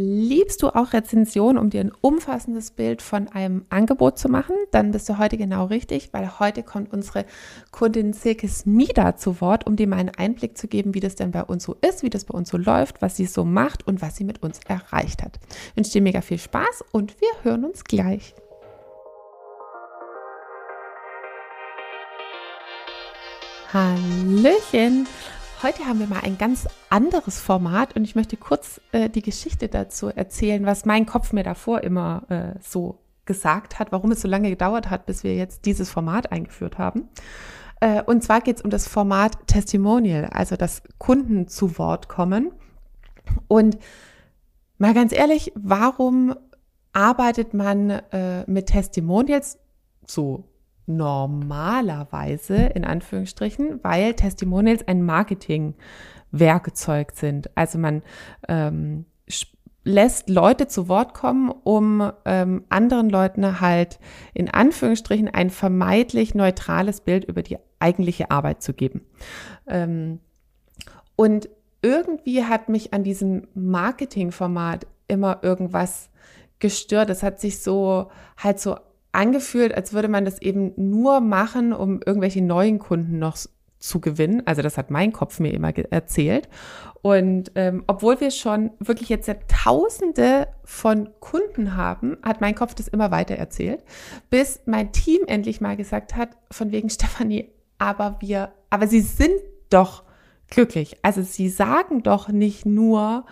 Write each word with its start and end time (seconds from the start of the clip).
Liebst 0.00 0.62
du 0.62 0.68
auch 0.68 0.92
Rezensionen, 0.92 1.58
um 1.58 1.70
dir 1.70 1.80
ein 1.80 1.90
umfassendes 2.00 2.70
Bild 2.70 3.02
von 3.02 3.26
einem 3.26 3.64
Angebot 3.68 4.16
zu 4.16 4.28
machen? 4.28 4.54
Dann 4.70 4.92
bist 4.92 5.08
du 5.08 5.18
heute 5.18 5.36
genau 5.36 5.64
richtig, 5.64 6.10
weil 6.12 6.38
heute 6.38 6.62
kommt 6.62 6.92
unsere 6.92 7.24
Kundin 7.72 8.12
Silke 8.12 8.46
Smida 8.46 9.16
zu 9.16 9.40
Wort, 9.40 9.66
um 9.66 9.74
dir 9.74 9.88
mal 9.88 9.96
einen 9.96 10.14
Einblick 10.14 10.56
zu 10.56 10.68
geben, 10.68 10.94
wie 10.94 11.00
das 11.00 11.16
denn 11.16 11.32
bei 11.32 11.42
uns 11.42 11.64
so 11.64 11.74
ist, 11.80 12.04
wie 12.04 12.10
das 12.10 12.24
bei 12.24 12.38
uns 12.38 12.48
so 12.48 12.56
läuft, 12.56 13.02
was 13.02 13.16
sie 13.16 13.26
so 13.26 13.44
macht 13.44 13.88
und 13.88 14.00
was 14.00 14.14
sie 14.14 14.22
mit 14.22 14.40
uns 14.40 14.60
erreicht 14.68 15.20
hat. 15.24 15.40
Ich 15.70 15.76
wünsche 15.76 15.90
dir 15.90 16.02
mega 16.02 16.20
viel 16.20 16.38
Spaß 16.38 16.84
und 16.92 17.20
wir 17.20 17.30
hören 17.42 17.64
uns 17.64 17.82
gleich. 17.82 18.36
Hallöchen! 23.72 25.08
Heute 25.60 25.86
haben 25.86 25.98
wir 25.98 26.06
mal 26.06 26.20
ein 26.22 26.38
ganz 26.38 26.68
anderes 26.88 27.40
Format 27.40 27.96
und 27.96 28.04
ich 28.04 28.14
möchte 28.14 28.36
kurz 28.36 28.80
äh, 28.92 29.10
die 29.10 29.22
Geschichte 29.22 29.66
dazu 29.66 30.06
erzählen, 30.06 30.64
was 30.64 30.84
mein 30.84 31.04
Kopf 31.04 31.32
mir 31.32 31.42
davor 31.42 31.82
immer 31.82 32.22
äh, 32.28 32.60
so 32.60 33.00
gesagt 33.24 33.80
hat, 33.80 33.90
warum 33.90 34.12
es 34.12 34.20
so 34.20 34.28
lange 34.28 34.50
gedauert 34.50 34.88
hat, 34.88 35.06
bis 35.06 35.24
wir 35.24 35.34
jetzt 35.34 35.66
dieses 35.66 35.90
Format 35.90 36.30
eingeführt 36.30 36.78
haben. 36.78 37.08
Äh, 37.80 38.04
und 38.04 38.22
zwar 38.22 38.40
geht 38.40 38.58
es 38.58 38.62
um 38.62 38.70
das 38.70 38.86
Format 38.86 39.48
Testimonial, 39.48 40.26
also 40.26 40.54
dass 40.54 40.84
Kunden 40.98 41.48
zu 41.48 41.76
Wort 41.76 42.08
kommen. 42.08 42.52
Und 43.48 43.78
mal 44.78 44.94
ganz 44.94 45.12
ehrlich, 45.12 45.52
warum 45.56 46.36
arbeitet 46.92 47.52
man 47.52 47.90
äh, 47.90 48.48
mit 48.48 48.66
Testimonials 48.66 49.58
so 50.06 50.44
normalerweise 50.88 52.56
in 52.56 52.84
Anführungsstrichen, 52.84 53.80
weil 53.82 54.14
Testimonials 54.14 54.86
ein 54.88 55.04
Marketing-Werkzeug 55.04 57.12
sind. 57.12 57.56
Also 57.56 57.78
man 57.78 58.02
ähm, 58.48 59.04
lässt 59.84 60.28
Leute 60.28 60.68
zu 60.68 60.88
Wort 60.88 61.14
kommen, 61.14 61.50
um 61.50 62.12
ähm, 62.24 62.64
anderen 62.68 63.08
Leuten 63.08 63.60
halt 63.60 63.98
in 64.34 64.50
Anführungsstrichen 64.50 65.28
ein 65.28 65.50
vermeintlich 65.50 66.34
neutrales 66.34 67.00
Bild 67.00 67.24
über 67.24 67.42
die 67.42 67.58
eigentliche 67.78 68.30
Arbeit 68.30 68.62
zu 68.62 68.74
geben. 68.74 69.02
Ähm, 69.66 70.20
und 71.16 71.48
irgendwie 71.80 72.44
hat 72.44 72.68
mich 72.68 72.92
an 72.92 73.04
diesem 73.04 73.46
Marketing-Format 73.54 74.86
immer 75.06 75.38
irgendwas 75.42 76.10
gestört. 76.58 77.10
Es 77.10 77.22
hat 77.22 77.40
sich 77.40 77.60
so 77.60 78.10
halt 78.36 78.60
so 78.60 78.76
angefühlt, 79.12 79.74
als 79.74 79.92
würde 79.92 80.08
man 80.08 80.24
das 80.24 80.40
eben 80.40 80.72
nur 80.76 81.20
machen, 81.20 81.72
um 81.72 82.00
irgendwelche 82.04 82.42
neuen 82.42 82.78
Kunden 82.78 83.18
noch 83.18 83.36
zu 83.78 84.00
gewinnen. 84.00 84.42
Also 84.44 84.62
das 84.62 84.76
hat 84.76 84.90
mein 84.90 85.12
Kopf 85.12 85.40
mir 85.40 85.52
immer 85.52 85.76
erzählt. 85.76 86.48
Und 87.00 87.52
ähm, 87.54 87.84
obwohl 87.86 88.20
wir 88.20 88.30
schon 88.30 88.70
wirklich 88.80 89.08
jetzt 89.08 89.28
ja 89.28 89.34
Tausende 89.46 90.48
von 90.64 91.10
Kunden 91.20 91.76
haben, 91.76 92.16
hat 92.22 92.40
mein 92.40 92.54
Kopf 92.54 92.74
das 92.74 92.88
immer 92.88 93.10
weiter 93.10 93.36
erzählt, 93.36 93.84
bis 94.30 94.60
mein 94.66 94.92
Team 94.92 95.20
endlich 95.26 95.60
mal 95.60 95.76
gesagt 95.76 96.16
hat, 96.16 96.30
von 96.50 96.72
wegen 96.72 96.90
Stefanie, 96.90 97.50
aber 97.78 98.16
wir, 98.20 98.52
aber 98.70 98.88
sie 98.88 99.00
sind 99.00 99.38
doch 99.70 100.02
glücklich. 100.48 100.96
Also 101.02 101.22
sie 101.22 101.48
sagen 101.48 102.02
doch 102.02 102.28
nicht 102.28 102.66
nur, 102.66 103.26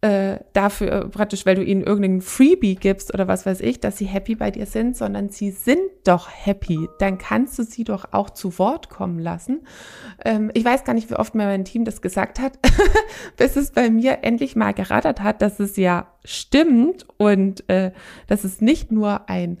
äh, 0.00 0.38
dafür 0.52 1.08
praktisch, 1.08 1.44
weil 1.44 1.56
du 1.56 1.64
ihnen 1.64 1.82
irgendeinen 1.82 2.20
Freebie 2.20 2.76
gibst 2.76 3.12
oder 3.12 3.26
was 3.26 3.46
weiß 3.46 3.60
ich, 3.60 3.80
dass 3.80 3.98
sie 3.98 4.04
happy 4.04 4.36
bei 4.36 4.52
dir 4.52 4.66
sind, 4.66 4.96
sondern 4.96 5.30
sie 5.30 5.50
sind 5.50 5.80
doch 6.04 6.28
happy. 6.30 6.88
Dann 7.00 7.18
kannst 7.18 7.58
du 7.58 7.64
sie 7.64 7.82
doch 7.82 8.12
auch 8.12 8.30
zu 8.30 8.58
Wort 8.60 8.90
kommen 8.90 9.18
lassen. 9.18 9.66
Ähm, 10.24 10.52
ich 10.54 10.64
weiß 10.64 10.84
gar 10.84 10.94
nicht, 10.94 11.10
wie 11.10 11.16
oft 11.16 11.34
mein 11.34 11.64
Team 11.64 11.84
das 11.84 12.00
gesagt 12.00 12.38
hat, 12.38 12.58
bis 13.36 13.56
es 13.56 13.72
bei 13.72 13.90
mir 13.90 14.18
endlich 14.22 14.54
mal 14.54 14.72
gerattert 14.72 15.20
hat, 15.20 15.42
dass 15.42 15.58
es 15.58 15.76
ja 15.76 16.06
stimmt 16.24 17.04
und 17.16 17.68
äh, 17.68 17.90
dass 18.28 18.44
es 18.44 18.60
nicht 18.60 18.92
nur 18.92 19.28
ein 19.28 19.58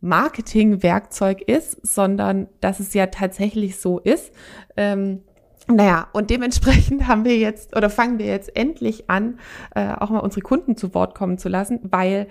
Marketingwerkzeug 0.00 1.42
ist, 1.42 1.86
sondern 1.86 2.48
dass 2.60 2.80
es 2.80 2.94
ja 2.94 3.06
tatsächlich 3.08 3.78
so 3.78 3.98
ist. 3.98 4.32
Ähm, 4.78 5.22
naja, 5.66 6.08
und 6.12 6.30
dementsprechend 6.30 7.06
haben 7.06 7.24
wir 7.24 7.36
jetzt 7.36 7.76
oder 7.76 7.90
fangen 7.90 8.18
wir 8.18 8.26
jetzt 8.26 8.54
endlich 8.56 9.08
an, 9.08 9.38
äh, 9.74 9.92
auch 9.94 10.10
mal 10.10 10.20
unsere 10.20 10.42
Kunden 10.42 10.76
zu 10.76 10.94
Wort 10.94 11.14
kommen 11.14 11.38
zu 11.38 11.48
lassen, 11.48 11.80
weil 11.84 12.26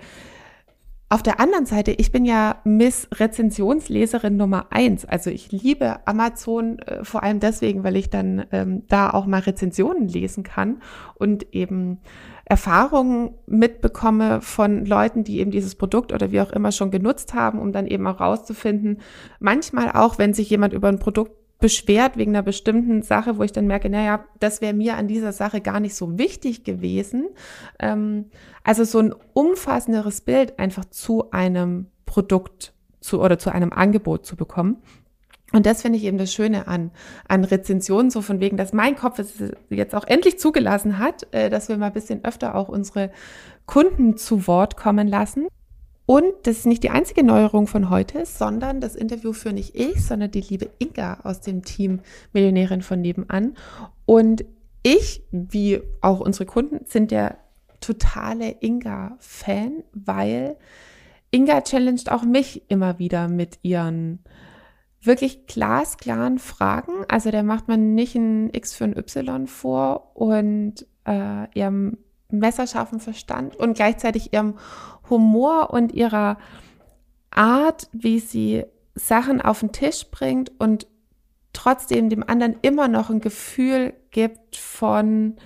auf 1.10 1.22
der 1.22 1.38
anderen 1.38 1.66
Seite, 1.66 1.92
ich 1.92 2.10
bin 2.10 2.24
ja 2.24 2.56
Miss 2.64 3.06
Rezensionsleserin 3.14 4.36
Nummer 4.36 4.66
eins. 4.70 5.04
Also 5.04 5.30
ich 5.30 5.52
liebe 5.52 6.06
Amazon 6.06 6.78
äh, 6.80 7.04
vor 7.04 7.22
allem 7.22 7.38
deswegen, 7.40 7.84
weil 7.84 7.94
ich 7.94 8.10
dann 8.10 8.46
ähm, 8.50 8.82
da 8.88 9.10
auch 9.10 9.26
mal 9.26 9.40
Rezensionen 9.40 10.08
lesen 10.08 10.42
kann 10.42 10.82
und 11.14 11.54
eben 11.54 11.98
Erfahrungen 12.46 13.34
mitbekomme 13.46 14.40
von 14.40 14.84
Leuten, 14.86 15.24
die 15.24 15.38
eben 15.38 15.50
dieses 15.50 15.76
Produkt 15.76 16.12
oder 16.12 16.32
wie 16.32 16.40
auch 16.40 16.50
immer 16.50 16.72
schon 16.72 16.90
genutzt 16.90 17.32
haben, 17.32 17.58
um 17.58 17.70
dann 17.70 17.86
eben 17.86 18.06
auch 18.06 18.20
rauszufinden, 18.20 18.98
manchmal 19.38 19.92
auch, 19.92 20.18
wenn 20.18 20.34
sich 20.34 20.50
jemand 20.50 20.72
über 20.72 20.88
ein 20.88 20.98
Produkt 20.98 21.43
beschwert 21.60 22.16
wegen 22.16 22.32
einer 22.32 22.42
bestimmten 22.42 23.02
Sache, 23.02 23.38
wo 23.38 23.42
ich 23.42 23.52
dann 23.52 23.66
merke, 23.66 23.88
naja, 23.88 24.24
das 24.40 24.60
wäre 24.60 24.74
mir 24.74 24.96
an 24.96 25.08
dieser 25.08 25.32
Sache 25.32 25.60
gar 25.60 25.80
nicht 25.80 25.94
so 25.94 26.18
wichtig 26.18 26.64
gewesen. 26.64 27.28
Ähm, 27.78 28.26
also 28.62 28.84
so 28.84 28.98
ein 28.98 29.14
umfassenderes 29.32 30.20
Bild 30.20 30.58
einfach 30.58 30.84
zu 30.86 31.30
einem 31.30 31.86
Produkt 32.06 32.74
zu, 33.00 33.20
oder 33.20 33.38
zu 33.38 33.50
einem 33.50 33.72
Angebot 33.72 34.26
zu 34.26 34.36
bekommen. 34.36 34.78
Und 35.52 35.66
das 35.66 35.82
finde 35.82 35.98
ich 35.98 36.04
eben 36.04 36.18
das 36.18 36.32
Schöne 36.32 36.66
an, 36.66 36.90
an 37.28 37.44
Rezensionen, 37.44 38.10
so 38.10 38.22
von 38.22 38.40
wegen, 38.40 38.56
dass 38.56 38.72
mein 38.72 38.96
Kopf 38.96 39.20
es 39.20 39.34
jetzt 39.70 39.94
auch 39.94 40.04
endlich 40.04 40.38
zugelassen 40.38 40.98
hat, 40.98 41.32
äh, 41.32 41.48
dass 41.48 41.68
wir 41.68 41.76
mal 41.76 41.86
ein 41.86 41.92
bisschen 41.92 42.24
öfter 42.24 42.56
auch 42.56 42.68
unsere 42.68 43.12
Kunden 43.64 44.16
zu 44.16 44.48
Wort 44.48 44.76
kommen 44.76 45.06
lassen. 45.06 45.46
Und 46.06 46.32
das 46.42 46.58
ist 46.58 46.66
nicht 46.66 46.82
die 46.82 46.90
einzige 46.90 47.24
Neuerung 47.24 47.66
von 47.66 47.88
heute, 47.88 48.26
sondern 48.26 48.80
das 48.80 48.94
Interview 48.94 49.32
führe 49.32 49.54
nicht 49.54 49.74
ich, 49.74 50.04
sondern 50.04 50.30
die 50.30 50.42
liebe 50.42 50.70
Inga 50.78 51.20
aus 51.22 51.40
dem 51.40 51.62
Team 51.62 52.00
Millionärin 52.32 52.82
von 52.82 53.00
nebenan. 53.00 53.56
Und 54.04 54.44
ich, 54.82 55.22
wie 55.32 55.80
auch 56.02 56.20
unsere 56.20 56.44
Kunden, 56.44 56.84
sind 56.84 57.10
der 57.10 57.38
totale 57.80 58.56
Inga-Fan, 58.60 59.82
weil 59.92 60.56
Inga 61.30 61.62
challenged 61.62 62.10
auch 62.12 62.22
mich 62.22 62.62
immer 62.68 62.98
wieder 62.98 63.28
mit 63.28 63.58
ihren 63.62 64.20
wirklich 65.00 65.46
glasklaren 65.46 66.38
Fragen. 66.38 66.92
Also 67.08 67.30
da 67.30 67.42
macht 67.42 67.66
man 67.66 67.94
nicht 67.94 68.14
ein 68.14 68.50
X 68.52 68.74
für 68.74 68.84
ein 68.84 68.96
Y 68.96 69.46
vor 69.46 70.14
und 70.14 70.86
äh, 71.06 71.46
ihrem 71.58 71.98
messerscharfen 72.30 73.00
Verstand 73.00 73.56
und 73.56 73.74
gleichzeitig 73.74 74.32
ihrem 74.32 74.54
Humor 75.10 75.70
und 75.70 75.92
ihrer 75.92 76.38
Art, 77.30 77.88
wie 77.92 78.20
sie 78.20 78.64
Sachen 78.94 79.40
auf 79.40 79.60
den 79.60 79.72
Tisch 79.72 80.06
bringt 80.10 80.52
und 80.58 80.86
trotzdem 81.52 82.10
dem 82.10 82.22
anderen 82.22 82.56
immer 82.62 82.88
noch 82.88 83.10
ein 83.10 83.20
Gefühl 83.20 83.94
gibt 84.10 84.56
von, 84.56 85.36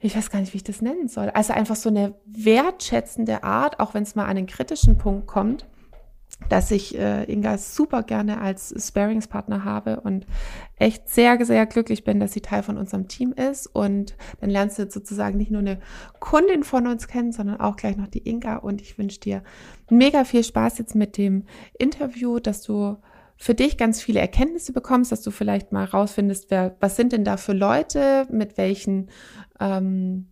ich 0.00 0.16
weiß 0.16 0.30
gar 0.30 0.40
nicht, 0.40 0.52
wie 0.52 0.58
ich 0.58 0.64
das 0.64 0.82
nennen 0.82 1.08
soll. 1.08 1.30
Also 1.30 1.52
einfach 1.52 1.76
so 1.76 1.88
eine 1.88 2.14
wertschätzende 2.26 3.42
Art, 3.42 3.80
auch 3.80 3.94
wenn 3.94 4.02
es 4.02 4.14
mal 4.14 4.24
an 4.24 4.36
einen 4.36 4.46
kritischen 4.46 4.98
Punkt 4.98 5.26
kommt 5.26 5.66
dass 6.48 6.70
ich 6.70 6.96
äh, 6.96 7.24
Inga 7.24 7.58
super 7.58 8.02
gerne 8.02 8.40
als 8.40 8.74
Sparingspartner 8.78 9.64
habe 9.64 10.00
und 10.00 10.26
echt 10.76 11.08
sehr, 11.08 11.44
sehr 11.44 11.66
glücklich 11.66 12.04
bin, 12.04 12.20
dass 12.20 12.32
sie 12.32 12.40
Teil 12.40 12.62
von 12.62 12.76
unserem 12.76 13.08
Team 13.08 13.32
ist. 13.32 13.66
Und 13.66 14.16
dann 14.40 14.50
lernst 14.50 14.78
du 14.78 14.82
jetzt 14.82 14.94
sozusagen 14.94 15.38
nicht 15.38 15.50
nur 15.50 15.60
eine 15.60 15.80
Kundin 16.20 16.62
von 16.62 16.86
uns 16.86 17.08
kennen, 17.08 17.32
sondern 17.32 17.60
auch 17.60 17.76
gleich 17.76 17.96
noch 17.96 18.08
die 18.08 18.28
Inga. 18.28 18.56
Und 18.56 18.80
ich 18.80 18.98
wünsche 18.98 19.20
dir 19.20 19.42
mega 19.90 20.24
viel 20.24 20.44
Spaß 20.44 20.78
jetzt 20.78 20.94
mit 20.94 21.16
dem 21.16 21.44
Interview, 21.78 22.38
dass 22.38 22.62
du 22.62 22.96
für 23.38 23.54
dich 23.54 23.76
ganz 23.76 24.00
viele 24.00 24.20
Erkenntnisse 24.20 24.72
bekommst, 24.72 25.12
dass 25.12 25.22
du 25.22 25.30
vielleicht 25.30 25.72
mal 25.72 25.84
rausfindest, 25.84 26.50
wer, 26.50 26.76
was 26.80 26.96
sind 26.96 27.12
denn 27.12 27.24
da 27.24 27.36
für 27.36 27.52
Leute, 27.52 28.26
mit 28.30 28.56
welchen 28.56 29.10
ähm, 29.60 30.26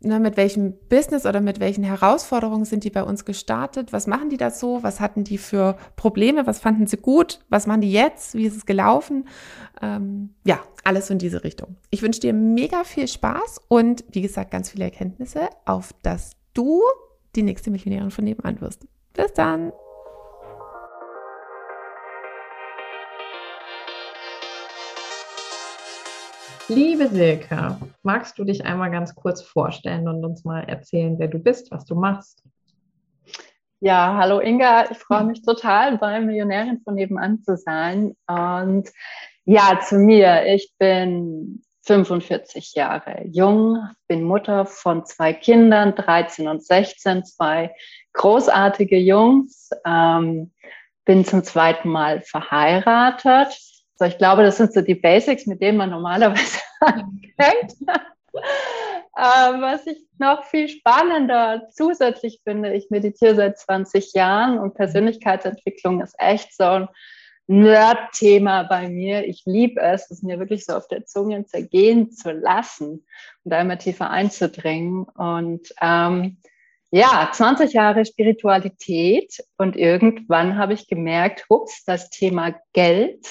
ne, 0.00 0.20
mit 0.20 0.36
welchem 0.36 0.74
Business 0.88 1.26
oder 1.26 1.40
mit 1.40 1.60
welchen 1.60 1.84
Herausforderungen 1.84 2.64
sind 2.64 2.84
die 2.84 2.90
bei 2.90 3.02
uns 3.02 3.24
gestartet? 3.24 3.92
Was 3.92 4.06
machen 4.06 4.30
die 4.30 4.36
da 4.36 4.50
so? 4.50 4.82
Was 4.82 5.00
hatten 5.00 5.24
die 5.24 5.38
für 5.38 5.76
Probleme? 5.96 6.46
Was 6.46 6.60
fanden 6.60 6.86
sie 6.86 6.96
gut? 6.96 7.40
Was 7.48 7.66
machen 7.66 7.80
die 7.80 7.92
jetzt? 7.92 8.34
Wie 8.34 8.46
ist 8.46 8.56
es 8.56 8.66
gelaufen? 8.66 9.28
Ähm, 9.82 10.30
ja, 10.44 10.60
alles 10.84 11.10
in 11.10 11.18
diese 11.18 11.44
Richtung. 11.44 11.76
Ich 11.90 12.02
wünsche 12.02 12.20
dir 12.20 12.32
mega 12.32 12.84
viel 12.84 13.08
Spaß 13.08 13.60
und 13.68 14.04
wie 14.10 14.22
gesagt 14.22 14.50
ganz 14.50 14.70
viele 14.70 14.84
Erkenntnisse, 14.84 15.48
auf 15.64 15.92
dass 16.02 16.32
du 16.54 16.82
die 17.36 17.42
nächste 17.42 17.70
Millionärin 17.70 18.10
von 18.10 18.24
nebenan 18.24 18.60
wirst. 18.60 18.86
Bis 19.14 19.32
dann! 19.32 19.72
Liebe 26.70 27.08
Silke, 27.08 27.78
magst 28.02 28.38
du 28.38 28.44
dich 28.44 28.66
einmal 28.66 28.90
ganz 28.90 29.14
kurz 29.14 29.40
vorstellen 29.40 30.06
und 30.06 30.22
uns 30.22 30.44
mal 30.44 30.64
erzählen, 30.64 31.18
wer 31.18 31.28
du 31.28 31.38
bist, 31.38 31.70
was 31.70 31.86
du 31.86 31.94
machst? 31.94 32.44
Ja, 33.80 34.16
hallo 34.18 34.40
Inga, 34.40 34.90
ich 34.90 34.98
freue 34.98 35.24
mich 35.24 35.40
total, 35.40 35.96
bei 35.96 36.20
Millionärin 36.20 36.80
von 36.84 36.94
nebenan 36.94 37.42
zu 37.42 37.56
sein. 37.56 38.14
Und 38.26 38.90
ja, 39.46 39.80
zu 39.80 39.96
mir, 39.96 40.44
ich 40.44 40.74
bin 40.78 41.62
45 41.86 42.74
Jahre 42.74 43.24
jung, 43.24 43.88
bin 44.06 44.22
Mutter 44.22 44.66
von 44.66 45.06
zwei 45.06 45.32
Kindern, 45.32 45.94
13 45.94 46.48
und 46.48 46.62
16, 46.62 47.24
zwei 47.24 47.74
großartige 48.12 48.98
Jungs, 48.98 49.70
ähm, 49.86 50.52
bin 51.06 51.24
zum 51.24 51.44
zweiten 51.44 51.88
Mal 51.88 52.20
verheiratet. 52.20 53.56
So, 53.98 54.04
ich 54.04 54.18
glaube, 54.18 54.44
das 54.44 54.58
sind 54.58 54.72
so 54.72 54.80
die 54.80 54.94
Basics, 54.94 55.46
mit 55.46 55.60
denen 55.60 55.76
man 55.76 55.90
normalerweise 55.90 56.60
anfängt. 56.80 57.74
ähm, 57.82 59.60
was 59.60 59.86
ich 59.88 60.06
noch 60.18 60.44
viel 60.44 60.68
spannender 60.68 61.68
zusätzlich 61.72 62.40
finde, 62.44 62.74
ich 62.74 62.90
meditiere 62.90 63.34
seit 63.34 63.58
20 63.58 64.12
Jahren 64.12 64.60
und 64.60 64.74
Persönlichkeitsentwicklung 64.74 66.00
ist 66.00 66.14
echt 66.18 66.54
so 66.54 66.64
ein 66.64 66.88
Nerd-Thema 67.48 68.64
bei 68.64 68.88
mir. 68.88 69.26
Ich 69.26 69.42
liebe 69.46 69.80
es, 69.80 70.10
es 70.10 70.22
mir 70.22 70.38
wirklich 70.38 70.64
so 70.64 70.74
auf 70.74 70.86
der 70.86 71.06
Zunge 71.06 71.44
zergehen 71.46 72.12
zu 72.12 72.30
lassen 72.30 73.04
und 73.42 73.50
da 73.50 73.60
immer 73.60 73.78
tiefer 73.78 74.10
einzudringen. 74.10 75.04
Und 75.04 75.72
ähm, 75.80 76.36
ja, 76.90 77.30
20 77.32 77.72
Jahre 77.72 78.04
Spiritualität 78.04 79.42
und 79.56 79.76
irgendwann 79.76 80.56
habe 80.56 80.74
ich 80.74 80.88
gemerkt, 80.88 81.46
ups, 81.48 81.84
das 81.84 82.10
Thema 82.10 82.54
Geld 82.72 83.26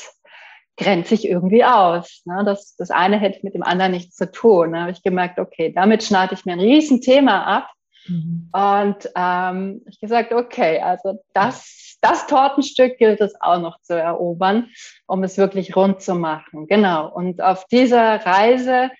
grenzt 0.77 1.09
sich 1.09 1.27
irgendwie 1.27 1.65
aus. 1.65 2.21
Ne? 2.25 2.43
Das, 2.45 2.75
das 2.75 2.91
eine 2.91 3.17
hätte 3.17 3.39
mit 3.43 3.55
dem 3.55 3.63
anderen 3.63 3.91
nichts 3.91 4.15
zu 4.15 4.31
tun. 4.31 4.73
Da 4.73 4.81
habe 4.81 4.91
ich 4.91 5.03
gemerkt, 5.03 5.39
okay, 5.39 5.71
damit 5.73 6.03
schneide 6.03 6.35
ich 6.35 6.45
mir 6.45 6.53
ein 6.53 6.59
Riesenthema 6.59 7.43
ab. 7.43 7.71
Mhm. 8.07 8.49
Und 8.53 9.11
ähm, 9.15 9.81
ich 9.87 9.99
gesagt, 9.99 10.31
okay, 10.33 10.79
also 10.79 11.19
das 11.33 11.77
das 12.01 12.27
Tortenstück 12.27 12.97
gilt 12.97 13.21
es 13.21 13.39
auch 13.41 13.59
noch 13.59 13.81
zu 13.81 13.99
erobern, 13.99 14.69
um 15.07 15.23
es 15.23 15.37
wirklich 15.37 15.75
rund 15.75 16.01
zu 16.01 16.15
machen. 16.15 16.67
Genau. 16.67 17.11
Und 17.11 17.41
auf 17.41 17.65
dieser 17.65 18.25
Reise 18.25 18.91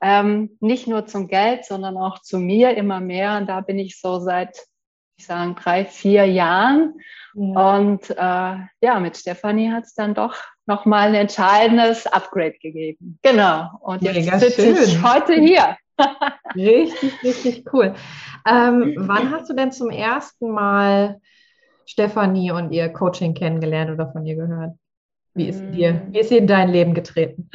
ähm, 0.00 0.56
nicht 0.60 0.86
nur 0.86 1.06
zum 1.06 1.28
Geld, 1.28 1.64
sondern 1.64 1.96
auch 1.96 2.18
zu 2.20 2.38
mir 2.38 2.76
immer 2.76 3.00
mehr. 3.00 3.36
Und 3.38 3.46
da 3.46 3.60
bin 3.60 3.78
ich 3.78 4.00
so 4.00 4.18
seit, 4.18 4.58
ich 5.16 5.26
sagen, 5.26 5.54
drei, 5.54 5.84
vier 5.84 6.26
Jahren. 6.26 6.94
Ja. 7.34 7.76
Und 7.76 8.10
äh, 8.10 8.56
ja, 8.86 9.00
mit 9.00 9.16
Stefanie 9.16 9.70
hat 9.70 9.84
es 9.84 9.94
dann 9.94 10.14
doch 10.14 10.36
nochmal 10.66 11.08
ein 11.08 11.14
entscheidendes 11.14 12.06
Upgrade 12.06 12.56
gegeben. 12.60 13.18
Genau. 13.22 13.68
Und 13.80 14.02
jetzt 14.02 14.14
Mega 14.14 14.38
sitze 14.38 14.62
schön. 14.62 14.76
ich 14.76 15.02
heute 15.02 15.34
hier. 15.34 15.76
richtig, 16.54 17.22
richtig 17.22 17.72
cool. 17.72 17.94
Ähm, 18.48 18.94
wann 18.96 19.30
hast 19.30 19.50
du 19.50 19.54
denn 19.54 19.72
zum 19.72 19.90
ersten 19.90 20.50
Mal 20.50 21.20
Stefanie 21.86 22.52
und 22.52 22.72
ihr 22.72 22.88
Coaching 22.88 23.34
kennengelernt 23.34 23.90
oder 23.90 24.10
von 24.10 24.24
ihr 24.24 24.36
gehört? 24.36 24.72
Wie 25.34 25.48
ist, 25.48 25.62
mm. 25.62 25.72
dir, 25.72 26.02
wie 26.10 26.20
ist 26.20 26.28
sie 26.28 26.38
in 26.38 26.46
dein 26.46 26.70
Leben 26.70 26.94
getreten? 26.94 27.50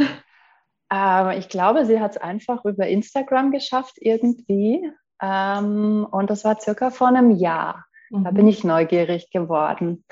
Ähm, 0.92 1.31
ich 1.31 1.50
glaube, 1.50 1.86
sie 1.86 2.00
hat 2.00 2.12
es 2.12 2.18
einfach 2.18 2.63
über 2.65 2.88
Instagram 2.88 3.51
geschafft 3.51 3.95
irgendwie. 3.98 4.89
Ähm, 5.21 6.07
und 6.09 6.30
das 6.30 6.45
war 6.45 6.59
circa 6.59 6.92
vor 6.92 7.07
einem 7.07 7.31
Jahr. 7.31 7.86
Mhm. 8.09 8.24
Da 8.24 8.31
bin 8.31 8.45
mhm. 8.45 8.51
ich 8.51 8.63
neugierig 8.63 9.30
geworden. 9.31 10.06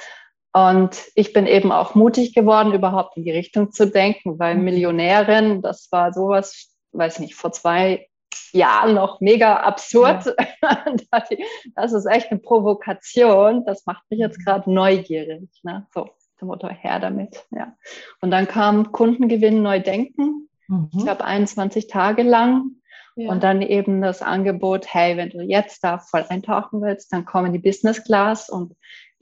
Und 0.55 1.11
ich 1.15 1.33
bin 1.33 1.47
eben 1.47 1.73
auch 1.73 1.95
mutig 1.95 2.33
geworden, 2.33 2.73
überhaupt 2.73 3.17
in 3.17 3.25
die 3.25 3.31
Richtung 3.31 3.73
zu 3.73 3.91
denken, 3.91 4.39
weil 4.39 4.55
mhm. 4.55 4.63
Millionärin, 4.63 5.61
das 5.61 5.91
war 5.91 6.13
sowas, 6.13 6.73
weiß 6.93 7.19
nicht, 7.19 7.35
vor 7.35 7.51
zwei 7.51 8.07
ja 8.53 8.87
noch 8.87 9.19
mega 9.19 9.57
absurd. 9.57 10.33
Ja. 10.61 10.85
das 11.75 11.91
ist 11.91 12.05
echt 12.05 12.31
eine 12.31 12.39
Provokation. 12.39 13.65
Das 13.65 13.85
macht 13.85 14.03
mich 14.09 14.19
jetzt 14.19 14.39
mhm. 14.39 14.43
gerade 14.45 14.71
neugierig. 14.71 15.49
Ne? 15.63 15.87
So, 15.93 16.07
zum 16.39 16.47
Motto 16.47 16.69
her 16.69 17.01
damit. 17.01 17.45
Ja. 17.51 17.75
Und 18.21 18.31
dann 18.31 18.47
kam 18.47 18.93
Kundengewinn 18.93 19.61
neu 19.61 19.81
denken. 19.81 20.47
Mhm. 20.69 20.89
Ich 20.95 21.03
glaube 21.03 21.25
21 21.25 21.87
Tage 21.87 22.23
lang. 22.23 22.77
Ja. 23.17 23.29
Und 23.29 23.43
dann 23.43 23.61
eben 23.61 24.01
das 24.01 24.21
Angebot, 24.21 24.93
hey, 24.93 25.17
wenn 25.17 25.31
du 25.31 25.41
jetzt 25.41 25.83
da 25.83 25.99
voll 25.99 26.25
eintauchen 26.29 26.81
willst, 26.81 27.11
dann 27.11 27.25
komm 27.25 27.45
in 27.45 27.53
die 27.53 27.59
Business 27.59 28.05
Class 28.05 28.49
und 28.49 28.73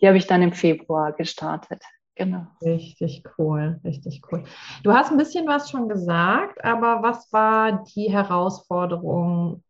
die 0.04 0.08
habe 0.08 0.18
ich 0.18 0.28
dann 0.28 0.42
im 0.42 0.52
Februar 0.52 1.14
gestartet. 1.14 1.82
Genau. 2.16 2.46
Richtig 2.62 3.24
cool, 3.38 3.80
richtig 3.86 4.22
cool. 4.30 4.44
Du 4.84 4.92
hast 4.92 5.12
ein 5.12 5.18
bisschen 5.18 5.48
was 5.48 5.72
schon 5.72 5.88
gesagt, 5.88 6.64
aber 6.64 7.02
was 7.02 7.32
war 7.32 7.86
die 7.96 8.12
Herausforderung, 8.12 9.64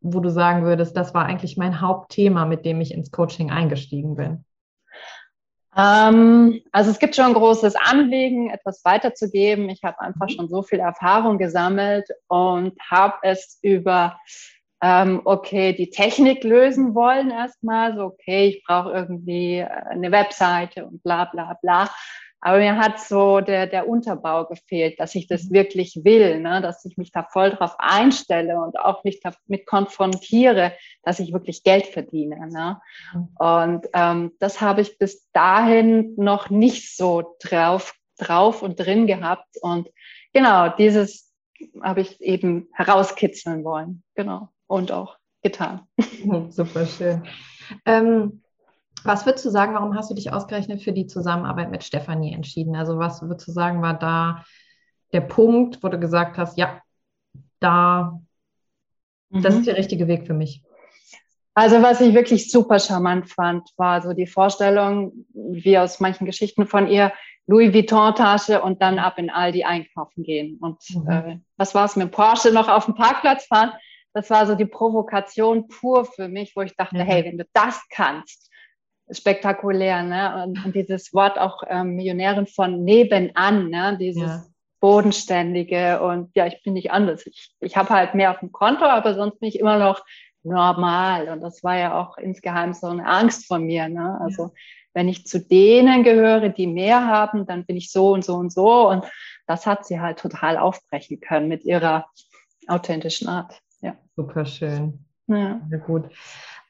wo 0.00 0.20
du 0.20 0.30
sagen 0.30 0.64
würdest, 0.64 0.96
das 0.96 1.12
war 1.12 1.26
eigentlich 1.26 1.58
mein 1.58 1.82
Hauptthema, 1.82 2.46
mit 2.46 2.64
dem 2.64 2.80
ich 2.80 2.92
ins 2.92 3.10
Coaching 3.10 3.50
eingestiegen 3.50 4.16
bin? 4.16 4.46
Ähm, 5.76 6.62
also 6.72 6.90
es 6.90 6.98
gibt 6.98 7.14
schon 7.14 7.26
ein 7.26 7.34
großes 7.34 7.76
Anliegen, 7.76 8.48
etwas 8.48 8.82
weiterzugeben. 8.82 9.68
Ich 9.68 9.84
habe 9.84 10.00
einfach 10.00 10.26
mhm. 10.26 10.32
schon 10.32 10.48
so 10.48 10.62
viel 10.62 10.78
Erfahrung 10.78 11.36
gesammelt 11.36 12.08
und 12.28 12.72
habe 12.80 13.16
es 13.20 13.58
über 13.60 14.18
ähm, 14.86 15.20
okay, 15.24 15.72
die 15.72 15.90
Technik 15.90 16.44
lösen 16.44 16.94
wollen 16.94 17.32
erstmal, 17.32 17.96
so 17.96 18.04
okay, 18.04 18.46
ich 18.46 18.64
brauche 18.64 18.92
irgendwie 18.92 19.58
äh, 19.58 19.66
eine 19.66 20.12
Webseite 20.12 20.86
und 20.86 21.02
bla 21.02 21.24
bla 21.24 21.58
bla. 21.60 21.90
Aber 22.40 22.58
mir 22.58 22.76
hat 22.76 23.00
so 23.00 23.40
der, 23.40 23.66
der 23.66 23.88
Unterbau 23.88 24.44
gefehlt, 24.44 25.00
dass 25.00 25.16
ich 25.16 25.26
das 25.26 25.44
mhm. 25.44 25.54
wirklich 25.54 26.00
will, 26.04 26.40
ne? 26.40 26.60
dass 26.60 26.84
ich 26.84 26.96
mich 26.96 27.10
da 27.10 27.24
voll 27.24 27.50
drauf 27.50 27.74
einstelle 27.78 28.60
und 28.60 28.78
auch 28.78 29.02
mich 29.02 29.20
damit 29.20 29.66
konfrontiere, 29.66 30.72
dass 31.02 31.18
ich 31.18 31.32
wirklich 31.32 31.64
Geld 31.64 31.86
verdiene. 31.86 32.46
Ne? 32.48 32.80
Mhm. 33.12 33.28
Und 33.38 33.86
ähm, 33.92 34.32
das 34.38 34.60
habe 34.60 34.82
ich 34.82 34.98
bis 34.98 35.28
dahin 35.32 36.14
noch 36.16 36.48
nicht 36.48 36.96
so 36.96 37.36
drauf, 37.42 37.94
drauf 38.18 38.62
und 38.62 38.78
drin 38.78 39.08
gehabt. 39.08 39.56
Und 39.62 39.88
genau, 40.32 40.68
dieses 40.68 41.34
habe 41.82 42.02
ich 42.02 42.20
eben 42.20 42.68
herauskitzeln 42.72 43.64
wollen. 43.64 44.04
Genau 44.14 44.50
und 44.66 44.92
auch 44.92 45.16
getan. 45.42 45.86
Super 46.50 46.86
schön. 46.86 47.22
Ähm, 47.84 48.42
was 49.04 49.24
würdest 49.24 49.44
du 49.44 49.50
sagen, 49.50 49.74
warum 49.74 49.94
hast 49.94 50.10
du 50.10 50.14
dich 50.14 50.32
ausgerechnet 50.32 50.82
für 50.82 50.92
die 50.92 51.06
Zusammenarbeit 51.06 51.70
mit 51.70 51.84
Stefanie 51.84 52.34
entschieden? 52.34 52.74
Also 52.74 52.98
was 52.98 53.22
würdest 53.22 53.46
du 53.48 53.52
sagen, 53.52 53.82
war 53.82 53.94
da 53.94 54.44
der 55.12 55.20
Punkt, 55.20 55.82
wo 55.82 55.88
du 55.88 55.98
gesagt 55.98 56.38
hast, 56.38 56.58
ja, 56.58 56.80
da, 57.60 58.20
mhm. 59.30 59.42
das 59.42 59.54
ist 59.54 59.66
der 59.66 59.76
richtige 59.76 60.08
Weg 60.08 60.26
für 60.26 60.34
mich? 60.34 60.62
Also 61.54 61.82
was 61.82 62.00
ich 62.00 62.14
wirklich 62.14 62.50
super 62.50 62.78
charmant 62.78 63.30
fand, 63.30 63.70
war 63.76 64.02
so 64.02 64.12
die 64.12 64.26
Vorstellung, 64.26 65.24
wie 65.32 65.78
aus 65.78 66.00
manchen 66.00 66.26
Geschichten 66.26 66.66
von 66.66 66.86
ihr, 66.86 67.12
Louis 67.46 67.72
Vuitton-Tasche 67.72 68.60
und 68.60 68.82
dann 68.82 68.98
ab 68.98 69.18
in 69.18 69.30
Aldi 69.30 69.64
einkaufen 69.64 70.24
gehen. 70.24 70.58
Und 70.60 70.78
mhm. 70.90 71.08
äh, 71.08 71.38
was 71.56 71.74
war 71.74 71.84
es 71.84 71.96
mit 71.96 72.10
Porsche 72.10 72.50
noch 72.50 72.68
auf 72.68 72.86
dem 72.86 72.94
Parkplatz 72.94 73.46
fahren? 73.46 73.72
Das 74.16 74.30
war 74.30 74.46
so 74.46 74.54
die 74.54 74.64
Provokation 74.64 75.68
pur 75.68 76.06
für 76.06 76.26
mich, 76.28 76.56
wo 76.56 76.62
ich 76.62 76.74
dachte, 76.74 76.96
mhm. 76.96 77.06
hey, 77.06 77.24
wenn 77.26 77.36
du 77.36 77.44
das 77.52 77.86
kannst, 77.90 78.50
spektakulär, 79.10 80.02
ne? 80.04 80.42
Und, 80.42 80.64
und 80.64 80.74
dieses 80.74 81.12
Wort 81.12 81.38
auch 81.38 81.62
ähm, 81.68 81.96
Millionärin 81.96 82.46
von 82.46 82.82
nebenan, 82.82 83.68
ne? 83.68 83.98
Dieses 84.00 84.22
ja. 84.22 84.44
Bodenständige 84.80 86.00
und 86.00 86.30
ja, 86.34 86.46
ich 86.46 86.62
bin 86.62 86.72
nicht 86.72 86.92
anders. 86.92 87.26
Ich, 87.26 87.54
ich 87.60 87.76
habe 87.76 87.90
halt 87.90 88.14
mehr 88.14 88.30
auf 88.30 88.38
dem 88.38 88.52
Konto, 88.52 88.86
aber 88.86 89.14
sonst 89.14 89.38
bin 89.38 89.50
ich 89.50 89.60
immer 89.60 89.78
noch 89.78 90.02
normal. 90.42 91.28
Und 91.28 91.42
das 91.42 91.62
war 91.62 91.76
ja 91.76 92.00
auch 92.00 92.16
insgeheim 92.16 92.72
so 92.72 92.86
eine 92.86 93.06
Angst 93.06 93.46
von 93.46 93.64
mir. 93.64 93.86
Ne? 93.90 94.18
Also 94.22 94.44
ja. 94.44 94.50
wenn 94.94 95.08
ich 95.08 95.26
zu 95.26 95.40
denen 95.40 96.04
gehöre, 96.04 96.48
die 96.48 96.66
mehr 96.66 97.06
haben, 97.06 97.44
dann 97.44 97.66
bin 97.66 97.76
ich 97.76 97.92
so 97.92 98.12
und 98.12 98.24
so 98.24 98.36
und 98.36 98.50
so. 98.50 98.88
Und 98.88 99.04
das 99.46 99.66
hat 99.66 99.84
sie 99.84 100.00
halt 100.00 100.18
total 100.18 100.56
aufbrechen 100.56 101.20
können 101.20 101.48
mit 101.48 101.66
ihrer 101.66 102.06
authentischen 102.66 103.28
Art. 103.28 103.60
Ja. 103.80 103.96
Super 104.16 104.44
schön. 104.44 105.04
Ja. 105.26 105.60
Sehr 105.68 105.78
gut. 105.78 106.10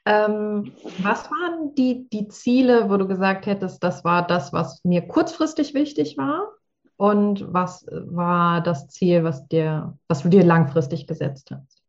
Ähm, 0.05 0.73
was 0.99 1.29
waren 1.29 1.75
die, 1.75 2.07
die 2.09 2.27
Ziele, 2.27 2.89
wo 2.89 2.97
du 2.97 3.07
gesagt 3.07 3.45
hättest, 3.45 3.83
das 3.83 4.03
war 4.03 4.25
das, 4.25 4.53
was 4.53 4.83
mir 4.83 5.07
kurzfristig 5.07 5.73
wichtig 5.73 6.17
war? 6.17 6.53
Und 6.95 7.53
was 7.53 7.85
war 7.91 8.61
das 8.61 8.87
Ziel, 8.87 9.23
was, 9.23 9.47
dir, 9.47 9.97
was 10.07 10.23
du 10.23 10.29
dir 10.29 10.43
langfristig 10.43 11.05
gesetzt 11.07 11.51
hast? 11.51 11.83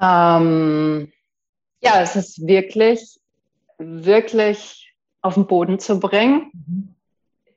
Ähm, 0.00 1.12
ja, 1.82 2.00
es 2.00 2.14
ist 2.14 2.46
wirklich, 2.46 3.18
wirklich 3.78 4.94
auf 5.22 5.34
den 5.34 5.46
Boden 5.46 5.78
zu 5.78 5.98
bringen. 5.98 6.50
Mhm 6.52 6.94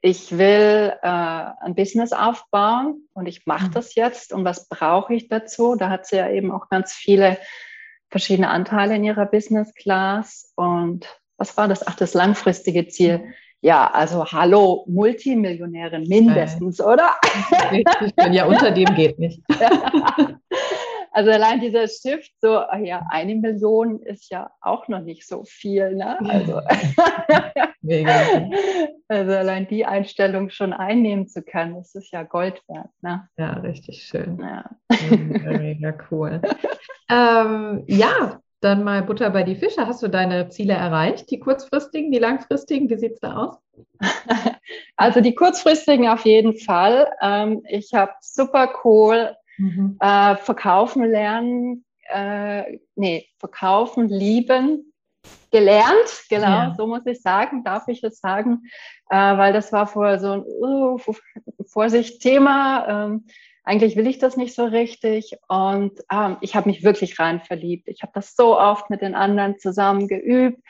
ich 0.05 0.37
will 0.37 0.93
äh, 1.01 1.07
ein 1.07 1.75
Business 1.75 2.11
aufbauen 2.11 3.07
und 3.13 3.25
ich 3.25 3.45
mache 3.45 3.67
mhm. 3.67 3.71
das 3.71 3.95
jetzt. 3.95 4.33
Und 4.33 4.43
was 4.43 4.67
brauche 4.67 5.13
ich 5.13 5.29
dazu? 5.29 5.75
Da 5.75 5.89
hat 5.89 6.05
sie 6.05 6.17
ja 6.17 6.29
eben 6.29 6.51
auch 6.51 6.67
ganz 6.67 6.91
viele 6.91 7.37
verschiedene 8.09 8.49
Anteile 8.49 8.97
in 8.97 9.05
ihrer 9.05 9.25
Business 9.25 9.73
Class. 9.73 10.51
Und 10.57 11.07
was 11.37 11.55
war 11.55 11.69
das? 11.69 11.87
Ach, 11.87 11.95
das 11.95 12.13
langfristige 12.13 12.85
Ziel. 12.89 13.19
Mhm. 13.19 13.33
Ja, 13.61 13.89
also 13.91 14.25
hallo, 14.25 14.83
Multimillionärin 14.89 16.03
mindestens, 16.03 16.79
Nein. 16.79 16.87
oder? 16.89 17.15
Richtig, 17.71 18.33
ja, 18.33 18.43
unter 18.43 18.71
dem 18.71 18.93
geht 18.95 19.17
nicht. 19.19 19.41
Also 21.13 21.29
allein 21.29 21.61
dieser 21.61 21.87
Shift, 21.87 22.31
so, 22.41 22.63
ja, 22.81 23.05
eine 23.09 23.35
Million 23.35 24.01
ist 24.01 24.31
ja 24.31 24.49
auch 24.61 24.87
noch 24.87 25.01
nicht 25.01 25.27
so 25.27 25.43
viel. 25.45 25.95
Ne? 25.95 26.19
Also 26.27 26.59
Mega. 27.83 28.49
Also 29.07 29.31
allein 29.33 29.67
die 29.67 29.85
Einstellung 29.85 30.49
schon 30.49 30.73
einnehmen 30.73 31.27
zu 31.27 31.43
können, 31.43 31.75
das 31.75 31.93
ist 31.93 32.11
ja 32.11 32.23
Gold 32.23 32.61
wert. 32.67 32.89
Ne? 33.01 33.27
Ja, 33.37 33.53
richtig 33.53 34.03
schön. 34.03 34.39
Ja. 34.41 34.65
Mega, 35.09 35.51
mega 35.51 35.93
cool. 36.09 36.41
ähm, 37.09 37.83
ja, 37.87 38.39
dann 38.61 38.83
mal 38.83 39.03
Butter 39.03 39.29
bei 39.29 39.43
die 39.43 39.55
Fische. 39.55 39.85
Hast 39.85 40.01
du 40.01 40.07
deine 40.07 40.49
Ziele 40.49 40.73
erreicht? 40.73 41.29
Die 41.29 41.39
kurzfristigen, 41.39 42.11
die 42.11 42.19
langfristigen? 42.19 42.89
Wie 42.89 42.97
sieht 42.97 43.13
es 43.13 43.19
da 43.19 43.35
aus? 43.35 43.57
Also 44.95 45.21
die 45.21 45.35
kurzfristigen 45.35 46.07
auf 46.07 46.23
jeden 46.23 46.55
Fall. 46.55 47.11
Ähm, 47.21 47.63
ich 47.67 47.93
habe 47.93 48.13
super 48.21 48.73
cool 48.83 49.35
mhm. 49.63 49.97
äh, 49.99 50.35
verkaufen 50.35 51.03
lernen, 51.03 51.85
äh, 52.09 52.79
nee, 52.95 53.27
verkaufen, 53.39 54.09
lieben, 54.09 54.93
gelernt, 55.51 56.25
genau, 56.29 56.47
ja. 56.47 56.73
so 56.75 56.87
muss 56.87 57.05
ich 57.05 57.21
sagen, 57.21 57.63
darf 57.63 57.87
ich 57.87 58.03
es 58.03 58.19
sagen, 58.19 58.63
äh, 59.09 59.15
weil 59.15 59.53
das 59.53 59.71
war 59.71 59.87
vorher 59.87 60.19
so 60.19 60.31
ein 60.31 60.43
uh, 60.45 60.97
Vorsicht-Thema. 61.65 63.05
Ähm, 63.05 63.25
eigentlich 63.63 63.95
will 63.95 64.07
ich 64.07 64.19
das 64.19 64.35
nicht 64.35 64.53
so 64.53 64.65
richtig 64.65 65.37
und 65.47 65.93
ähm, 66.11 66.37
ich 66.41 66.55
habe 66.55 66.69
mich 66.69 66.83
wirklich 66.83 67.17
rein 67.19 67.39
verliebt. 67.39 67.87
Ich 67.87 68.01
habe 68.01 68.11
das 68.13 68.35
so 68.35 68.59
oft 68.59 68.89
mit 68.89 69.01
den 69.01 69.15
anderen 69.15 69.57
zusammen 69.57 70.09
geübt 70.09 70.61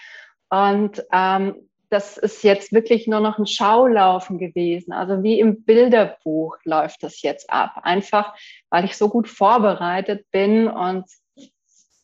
und 0.49 1.03
ähm, 1.11 1.55
das 1.93 2.17
ist 2.17 2.43
jetzt 2.43 2.73
wirklich 2.73 3.05
nur 3.07 3.19
noch 3.19 3.37
ein 3.37 3.45
Schaulaufen 3.45 4.39
gewesen. 4.39 4.93
Also 4.93 5.21
wie 5.21 5.39
im 5.39 5.63
Bilderbuch 5.63 6.57
läuft 6.63 7.03
das 7.03 7.21
jetzt 7.21 7.51
ab. 7.51 7.81
Einfach, 7.83 8.33
weil 8.71 8.85
ich 8.85 8.97
so 8.97 9.09
gut 9.09 9.27
vorbereitet 9.27 10.25
bin 10.31 10.67
und 10.67 11.05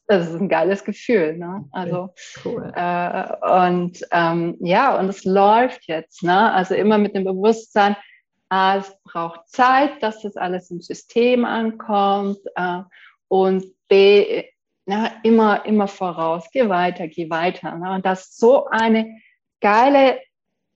das 0.05 0.27
ist 0.27 0.39
ein 0.39 0.47
geiles 0.47 0.83
Gefühl. 0.83 1.37
Ne? 1.37 1.65
Also 1.71 2.13
cool. 2.45 2.71
äh, 2.75 3.65
und 3.67 3.99
ähm, 4.11 4.57
ja, 4.59 4.99
und 4.99 5.09
es 5.09 5.25
läuft 5.25 5.87
jetzt. 5.87 6.21
Ne? 6.21 6.51
Also 6.53 6.75
immer 6.75 6.99
mit 6.99 7.15
dem 7.15 7.23
Bewusstsein, 7.23 7.95
A, 8.49 8.77
es 8.77 8.95
braucht 9.03 9.49
Zeit, 9.49 10.03
dass 10.03 10.21
das 10.21 10.37
alles 10.37 10.69
im 10.69 10.81
System 10.81 11.45
ankommt. 11.45 12.37
Äh, 12.55 12.81
und 13.27 13.65
B, 13.87 14.43
na, 14.85 15.13
immer, 15.23 15.65
immer 15.65 15.87
voraus, 15.87 16.47
geh 16.51 16.69
weiter, 16.69 17.07
geh 17.07 17.27
weiter. 17.31 17.75
Ne? 17.75 17.91
Und 17.91 18.05
das 18.05 18.21
ist 18.21 18.39
so 18.39 18.67
eine 18.67 19.19
geile, 19.61 20.19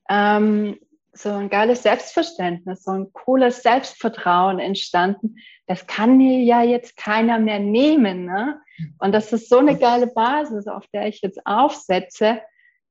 ähm, 0.09 0.79
so 1.13 1.29
ein 1.29 1.49
geiles 1.49 1.83
Selbstverständnis, 1.83 2.83
so 2.83 2.91
ein 2.91 3.13
cooles 3.13 3.61
Selbstvertrauen 3.61 4.59
entstanden. 4.59 5.37
Das 5.67 5.85
kann 5.85 6.17
mir 6.17 6.39
ja 6.39 6.63
jetzt 6.63 6.97
keiner 6.97 7.39
mehr 7.39 7.59
nehmen. 7.59 8.25
Ne? 8.25 8.59
Und 8.97 9.11
das 9.11 9.31
ist 9.31 9.47
so 9.47 9.59
eine 9.59 9.77
geile 9.77 10.07
Basis, 10.07 10.67
auf 10.67 10.85
der 10.87 11.07
ich 11.07 11.21
jetzt 11.21 11.39
aufsetze. 11.45 12.41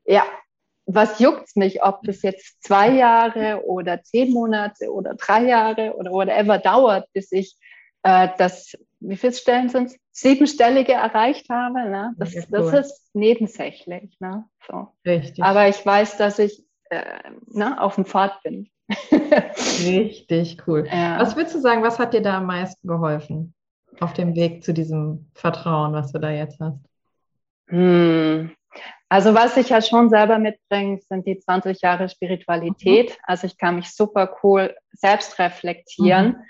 Ja, 0.04 0.24
was 0.86 1.18
juckt's 1.18 1.56
mich, 1.56 1.82
ob 1.82 2.02
das 2.04 2.22
jetzt 2.22 2.62
zwei 2.62 2.90
Jahre 2.90 3.64
oder 3.66 4.02
zehn 4.02 4.32
Monate 4.32 4.92
oder 4.92 5.14
drei 5.14 5.44
Jahre 5.44 5.94
oder 5.96 6.10
whatever 6.12 6.58
dauert, 6.58 7.08
bis 7.12 7.32
ich 7.32 7.56
äh, 8.02 8.28
das, 8.38 8.76
wie 9.02 9.16
viele 9.16 9.32
Stellen 9.32 9.68
sind 9.68 9.86
es? 9.86 9.98
Siebenstellige 10.12 10.92
erreicht 10.92 11.48
habe. 11.48 11.88
Ne? 11.88 12.14
Das, 12.16 12.34
cool. 12.34 12.44
das 12.50 12.72
ist 12.72 13.14
nebensächlich. 13.14 14.18
Ne? 14.20 14.44
So. 14.66 14.88
Richtig. 15.06 15.42
Aber 15.42 15.68
ich 15.68 15.84
weiß, 15.84 16.16
dass 16.18 16.38
ich 16.38 16.64
äh, 16.90 17.02
ne, 17.46 17.80
auf 17.80 17.94
dem 17.94 18.04
Pfad 18.04 18.42
bin. 18.42 18.68
Richtig 19.84 20.58
cool. 20.66 20.86
Ja. 20.86 21.18
Was 21.18 21.36
würdest 21.36 21.54
du 21.54 21.60
sagen, 21.60 21.82
was 21.82 21.98
hat 21.98 22.12
dir 22.14 22.22
da 22.22 22.38
am 22.38 22.46
meisten 22.46 22.86
geholfen 22.86 23.54
auf 24.00 24.12
dem 24.12 24.34
Weg 24.34 24.64
zu 24.64 24.74
diesem 24.74 25.30
Vertrauen, 25.34 25.92
was 25.92 26.12
du 26.12 26.18
da 26.18 26.30
jetzt 26.30 26.60
hast? 26.60 26.78
Hm. 27.68 28.52
Also 29.08 29.34
was 29.34 29.56
ich 29.56 29.68
ja 29.68 29.82
schon 29.82 30.08
selber 30.08 30.38
mitbringe, 30.38 30.98
sind 31.06 31.26
die 31.26 31.38
20 31.38 31.82
Jahre 31.82 32.08
Spiritualität. 32.08 33.10
Mhm. 33.10 33.16
Also 33.24 33.46
ich 33.46 33.58
kann 33.58 33.76
mich 33.76 33.90
super 33.94 34.36
cool 34.42 34.74
selbst 34.92 35.38
reflektieren. 35.38 36.28
Mhm. 36.28 36.44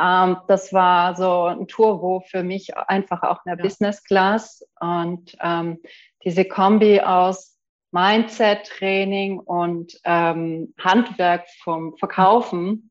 Ähm, 0.00 0.38
das 0.48 0.72
war 0.72 1.16
so 1.16 1.44
ein 1.44 1.66
Turbo 1.68 2.22
für 2.28 2.42
mich, 2.42 2.76
einfach 2.76 3.22
auch 3.22 3.44
in 3.44 3.50
der 3.50 3.58
ja. 3.58 3.62
Business 3.62 4.02
Class. 4.04 4.66
Und 4.80 5.36
ähm, 5.40 5.78
diese 6.24 6.44
Kombi 6.44 7.00
aus 7.00 7.58
Mindset-Training 7.92 9.38
und 9.38 9.98
ähm, 10.04 10.74
Handwerk 10.80 11.46
vom 11.62 11.96
Verkaufen, 11.96 12.90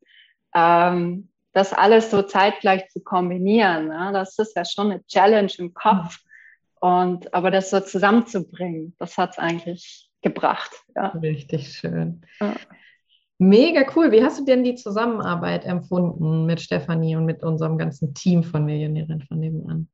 ähm, 0.55 1.29
das 1.51 1.73
alles 1.73 2.09
so 2.09 2.21
zeitgleich 2.23 2.89
zu 2.89 3.01
kombinieren, 3.01 3.89
ne? 3.89 4.11
das 4.13 4.39
ist 4.39 4.55
ja 4.55 4.65
schon 4.65 4.91
eine 4.91 5.05
Challenge 5.05 5.51
im 5.57 5.73
Kopf. 5.73 6.19
Und 6.79 7.33
aber 7.33 7.51
das 7.51 7.69
so 7.69 7.79
zusammenzubringen, 7.79 8.95
das 8.97 9.17
hat 9.17 9.31
es 9.31 9.39
eigentlich 9.39 10.09
gebracht. 10.21 10.71
Ja. 10.95 11.07
Richtig 11.09 11.73
schön. 11.73 12.25
Ja. 12.41 12.55
Mega 13.43 13.85
cool. 13.95 14.11
Wie 14.11 14.23
hast 14.23 14.39
du 14.39 14.45
denn 14.45 14.63
die 14.63 14.75
Zusammenarbeit 14.75 15.65
empfunden 15.65 16.45
mit 16.45 16.61
Stefanie 16.61 17.15
und 17.15 17.25
mit 17.25 17.43
unserem 17.43 17.77
ganzen 17.77 18.13
Team 18.13 18.43
von 18.43 18.63
Millionären 18.63 19.21
von 19.21 19.39
nebenan? 19.39 19.89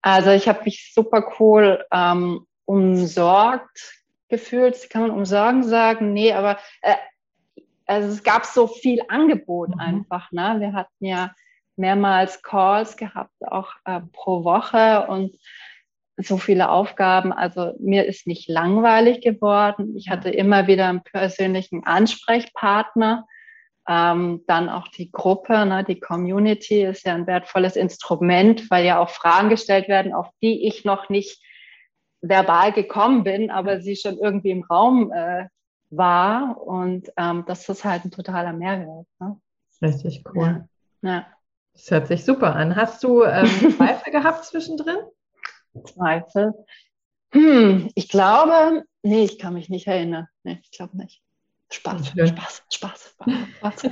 Also 0.00 0.30
ich 0.30 0.48
habe 0.48 0.64
mich 0.64 0.92
super 0.94 1.32
cool 1.38 1.84
ähm, 1.92 2.46
umsorgt 2.64 4.04
gefühlt. 4.28 4.88
Kann 4.88 5.02
man 5.02 5.10
umsorgen 5.10 5.62
sagen? 5.64 6.12
Nee, 6.12 6.32
aber 6.32 6.58
äh, 6.80 6.94
also 7.86 8.08
es 8.08 8.22
gab 8.22 8.46
so 8.46 8.66
viel 8.66 9.02
Angebot 9.08 9.70
mhm. 9.70 9.80
einfach. 9.80 10.32
Ne? 10.32 10.56
Wir 10.58 10.72
hatten 10.72 11.04
ja 11.04 11.34
mehrmals 11.76 12.42
Calls 12.42 12.96
gehabt, 12.96 13.34
auch 13.46 13.70
äh, 13.84 14.00
pro 14.12 14.44
Woche 14.44 15.06
und 15.08 15.36
so 16.16 16.36
viele 16.36 16.70
Aufgaben. 16.70 17.32
Also 17.32 17.74
mir 17.78 18.06
ist 18.06 18.26
nicht 18.26 18.48
langweilig 18.48 19.22
geworden. 19.22 19.96
Ich 19.96 20.08
hatte 20.08 20.30
immer 20.30 20.66
wieder 20.66 20.88
einen 20.88 21.02
persönlichen 21.02 21.84
Ansprechpartner. 21.84 23.26
Ähm, 23.88 24.44
dann 24.46 24.68
auch 24.68 24.86
die 24.88 25.10
Gruppe, 25.10 25.66
ne, 25.66 25.82
die 25.82 25.98
Community 25.98 26.84
ist 26.84 27.04
ja 27.04 27.14
ein 27.14 27.26
wertvolles 27.26 27.74
Instrument, 27.74 28.70
weil 28.70 28.84
ja 28.84 29.00
auch 29.00 29.08
Fragen 29.10 29.48
gestellt 29.48 29.88
werden, 29.88 30.12
auf 30.12 30.28
die 30.40 30.68
ich 30.68 30.84
noch 30.84 31.08
nicht 31.08 31.42
verbal 32.20 32.72
gekommen 32.72 33.24
bin, 33.24 33.50
aber 33.50 33.80
sie 33.80 33.96
schon 33.96 34.18
irgendwie 34.18 34.50
im 34.50 34.62
Raum 34.62 35.10
äh, 35.12 35.46
war. 35.90 36.60
Und 36.64 37.10
ähm, 37.16 37.44
das 37.46 37.68
ist 37.68 37.84
halt 37.84 38.04
ein 38.04 38.12
totaler 38.12 38.52
Mehrwert. 38.52 39.06
Ne? 39.18 39.40
Richtig 39.82 40.22
cool. 40.32 40.68
Ja. 41.02 41.10
ja. 41.10 41.26
Das 41.74 41.90
hört 41.90 42.06
sich 42.06 42.24
super 42.24 42.54
an. 42.54 42.76
Hast 42.76 43.02
du 43.02 43.24
ähm, 43.24 43.46
Zweifel 43.76 44.12
gehabt 44.12 44.44
zwischendrin? 44.44 44.98
Zweifel. 45.84 46.54
Hm, 47.32 47.90
ich 47.94 48.08
glaube, 48.08 48.84
nee, 49.02 49.24
ich 49.24 49.38
kann 49.38 49.54
mich 49.54 49.68
nicht 49.68 49.86
erinnern. 49.86 50.28
Nee, 50.44 50.60
ich 50.62 50.70
glaube 50.70 50.96
nicht. 50.96 51.22
Spaß, 51.72 52.08
Spaß, 52.08 52.62
Spaß, 52.70 52.70
Spaß, 52.70 53.16
Spaß. 53.58 53.82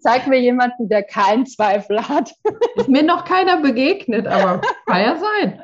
Zeig 0.00 0.26
mir 0.28 0.40
jemanden, 0.40 0.88
der 0.88 1.02
keinen 1.02 1.44
Zweifel 1.46 2.08
hat. 2.08 2.32
Ist 2.76 2.88
mir 2.88 3.02
noch 3.02 3.24
keiner 3.24 3.60
begegnet, 3.60 4.28
aber 4.28 4.60
kann 4.86 5.00
ja 5.00 5.16
sein. 5.16 5.62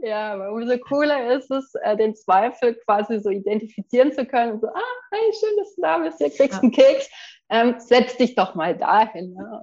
Ja, 0.00 0.34
aber 0.34 0.52
umso 0.52 0.76
cooler 0.78 1.32
ist 1.32 1.50
es, 1.50 1.74
äh, 1.82 1.96
den 1.96 2.14
Zweifel 2.14 2.74
quasi 2.84 3.18
so 3.18 3.30
identifizieren 3.30 4.12
zu 4.12 4.26
können. 4.26 4.60
So, 4.60 4.68
ah, 4.68 4.80
hey, 5.10 5.32
schön, 5.32 5.56
dass 5.58 5.74
du 5.74 5.80
da 5.82 5.98
bist, 5.98 6.18
hier 6.18 6.30
kriegst 6.30 6.56
ja. 6.56 6.62
einen 6.62 6.72
Keks 6.72 7.08
ähm, 7.48 7.76
setz 7.78 8.16
dich 8.16 8.34
doch 8.34 8.54
mal 8.54 8.76
dahin. 8.76 9.34
Ne? 9.34 9.62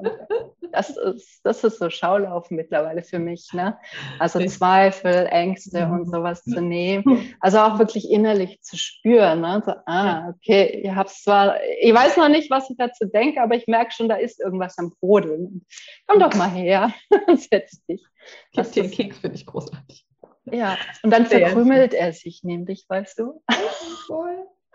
das, 0.72 0.96
ist, 0.96 1.42
das 1.44 1.64
ist 1.64 1.80
so 1.80 1.90
Schaulaufen 1.90 2.56
mittlerweile 2.56 3.04
für 3.04 3.20
mich. 3.20 3.52
Ne? 3.54 3.78
Also 4.20 4.40
Zweifel, 4.46 5.28
Ängste 5.30 5.88
und 5.88 6.10
sowas 6.10 6.44
zu 6.44 6.62
nehmen. 6.62 7.36
Also 7.40 7.60
auch 7.60 7.80
wirklich 7.80 8.10
innerlich 8.10 8.62
zu 8.62 8.78
spüren. 8.78 9.42
Ne? 9.42 9.62
So, 9.66 9.74
ah, 9.86 10.30
okay, 10.30 10.82
ihr 10.84 10.96
habt 10.96 11.10
zwar, 11.10 11.56
ich 11.82 11.94
weiß 11.94 12.18
noch 12.18 12.30
nicht, 12.30 12.50
was 12.50 12.70
ich 12.70 12.78
dazu 12.78 13.06
denke, 13.06 13.42
aber 13.42 13.56
ich 13.56 13.68
merke 13.68 13.92
schon, 13.92 14.10
da 14.10 14.16
ist 14.16 14.40
irgendwas 14.40 14.78
am 14.78 14.92
Brodeln. 15.00 15.66
Komm 16.08 16.20
doch 16.20 16.34
mal 16.36 16.50
her 16.50 16.94
und 17.28 17.42
setz 17.42 17.84
dich. 17.86 18.06
Das 18.54 18.72
den 18.72 18.90
Keks 18.90 19.20
finde 19.20 19.36
ich 19.36 19.46
großartig. 19.46 20.06
Ja, 20.52 20.78
und 21.04 21.12
dann 21.12 21.26
verkrümelt 21.26 21.94
er 21.94 22.12
sich 22.12 22.44
nämlich, 22.44 22.86
weißt 22.88 23.20
du? 23.20 23.42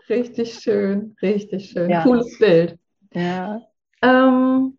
Richtig 0.09 0.55
schön, 0.55 1.17
richtig 1.21 1.71
schön. 1.71 1.91
Ja. 1.91 2.03
Cooles 2.03 2.39
Bild. 2.39 2.79
Ja. 3.13 3.63
Ähm, 4.03 4.79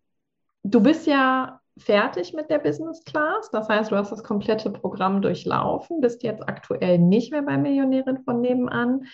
du 0.62 0.80
bist 0.82 1.06
ja 1.06 1.60
fertig 1.78 2.32
mit 2.34 2.50
der 2.50 2.58
Business 2.58 3.04
Class. 3.04 3.50
Das 3.50 3.68
heißt, 3.68 3.90
du 3.90 3.96
hast 3.96 4.12
das 4.12 4.22
komplette 4.22 4.70
Programm 4.70 5.22
durchlaufen, 5.22 6.00
bist 6.00 6.22
jetzt 6.22 6.46
aktuell 6.46 6.98
nicht 6.98 7.32
mehr 7.32 7.42
bei 7.42 7.56
Millionärin 7.56 8.22
von 8.24 8.40
nebenan. 8.40 9.06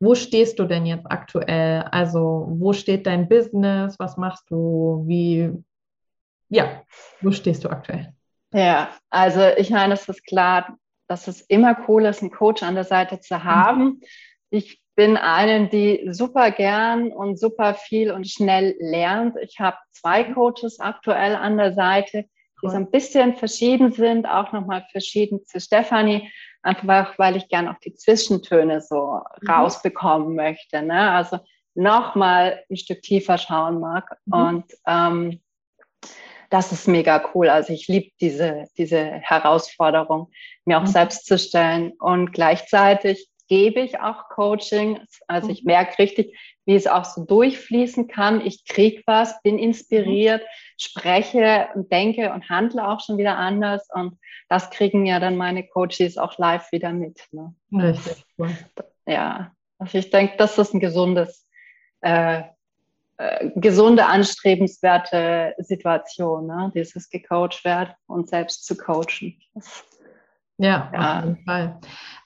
Wo 0.00 0.14
stehst 0.14 0.58
du 0.58 0.64
denn 0.64 0.86
jetzt 0.86 1.10
aktuell? 1.10 1.82
Also, 1.90 2.46
wo 2.48 2.72
steht 2.72 3.06
dein 3.06 3.28
Business? 3.28 3.98
Was 3.98 4.16
machst 4.16 4.50
du? 4.50 5.04
Wie, 5.06 5.52
ja, 6.48 6.82
wo 7.20 7.32
stehst 7.32 7.64
du 7.64 7.70
aktuell? 7.70 8.12
Ja, 8.52 8.90
also 9.10 9.40
ich 9.56 9.70
meine, 9.70 9.94
es 9.94 10.08
ist 10.08 10.24
klar, 10.24 10.76
dass 11.08 11.26
es 11.26 11.40
immer 11.40 11.76
cool 11.88 12.04
ist, 12.04 12.20
einen 12.20 12.30
Coach 12.30 12.62
an 12.62 12.74
der 12.74 12.84
Seite 12.84 13.20
zu 13.20 13.42
haben. 13.42 13.84
Mhm. 13.84 14.00
Ich 14.50 14.81
bin 14.94 15.16
eine, 15.16 15.68
die 15.68 16.06
super 16.10 16.50
gern 16.50 17.12
und 17.12 17.38
super 17.38 17.74
viel 17.74 18.10
und 18.10 18.28
schnell 18.28 18.76
lernt. 18.78 19.36
Ich 19.40 19.58
habe 19.58 19.76
zwei 19.90 20.24
mhm. 20.24 20.34
Coaches 20.34 20.80
aktuell 20.80 21.34
an 21.34 21.56
der 21.56 21.72
Seite, 21.74 22.24
die 22.62 22.68
so 22.68 22.76
ein 22.76 22.90
bisschen 22.90 23.36
verschieden 23.36 23.92
sind, 23.92 24.26
auch 24.26 24.52
nochmal 24.52 24.86
verschieden 24.90 25.44
zu 25.46 25.60
Stefanie. 25.60 26.30
einfach 26.62 27.18
weil 27.18 27.36
ich 27.36 27.48
gerne 27.48 27.70
auch 27.70 27.78
die 27.80 27.94
Zwischentöne 27.94 28.80
so 28.80 29.20
mhm. 29.40 29.50
rausbekommen 29.50 30.34
möchte. 30.36 30.82
Ne? 30.82 31.10
Also 31.10 31.38
nochmal 31.74 32.62
ein 32.70 32.76
Stück 32.76 33.02
tiefer 33.02 33.38
schauen 33.38 33.80
mag. 33.80 34.16
Mhm. 34.26 34.32
Und 34.34 34.64
ähm, 34.86 35.40
das 36.50 36.70
ist 36.70 36.86
mega 36.86 37.30
cool. 37.34 37.48
Also 37.48 37.72
ich 37.72 37.88
liebe 37.88 38.10
diese, 38.20 38.66
diese 38.76 39.02
Herausforderung, 39.02 40.30
mir 40.66 40.76
auch 40.78 40.82
mhm. 40.82 40.88
selbst 40.88 41.26
zu 41.26 41.38
stellen. 41.38 41.92
Und 41.98 42.32
gleichzeitig 42.32 43.28
gebe 43.52 43.80
ich 43.80 44.00
auch 44.00 44.30
Coaching. 44.30 44.98
Also 45.28 45.50
ich 45.50 45.62
mhm. 45.62 45.72
merke 45.72 45.98
richtig, 45.98 46.34
wie 46.64 46.74
es 46.74 46.86
auch 46.86 47.04
so 47.04 47.22
durchfließen 47.26 48.08
kann. 48.08 48.40
Ich 48.40 48.64
kriege 48.64 49.02
was, 49.04 49.42
bin 49.42 49.58
inspiriert, 49.58 50.42
spreche 50.78 51.68
und 51.74 51.92
denke 51.92 52.32
und 52.32 52.48
handle 52.48 52.88
auch 52.88 53.00
schon 53.00 53.18
wieder 53.18 53.36
anders. 53.36 53.86
Und 53.92 54.18
das 54.48 54.70
kriegen 54.70 55.04
ja 55.04 55.20
dann 55.20 55.36
meine 55.36 55.66
Coaches 55.66 56.16
auch 56.16 56.38
live 56.38 56.72
wieder 56.72 56.94
mit. 56.94 57.26
Ne? 57.30 57.54
Richtig 57.70 58.24
cool. 58.38 58.56
Ja, 59.06 59.52
also 59.78 59.98
ich 59.98 60.08
denke, 60.08 60.38
das 60.38 60.56
ist 60.56 60.72
ein 60.72 60.80
gesundes 60.80 61.46
äh, 62.00 62.44
äh, 63.18 63.50
gesunde, 63.56 64.06
anstrebenswerte 64.06 65.56
Situation, 65.58 66.46
ne? 66.46 66.72
dieses 66.74 67.10
gecoacht 67.10 67.66
werden 67.66 67.92
und 68.06 68.30
selbst 68.30 68.64
zu 68.64 68.78
coachen. 68.78 69.38
Das, 69.52 69.84
ja, 70.56 70.90
ja, 70.94 71.18
auf 71.18 71.24
jeden 71.26 71.44
Fall. 71.44 71.80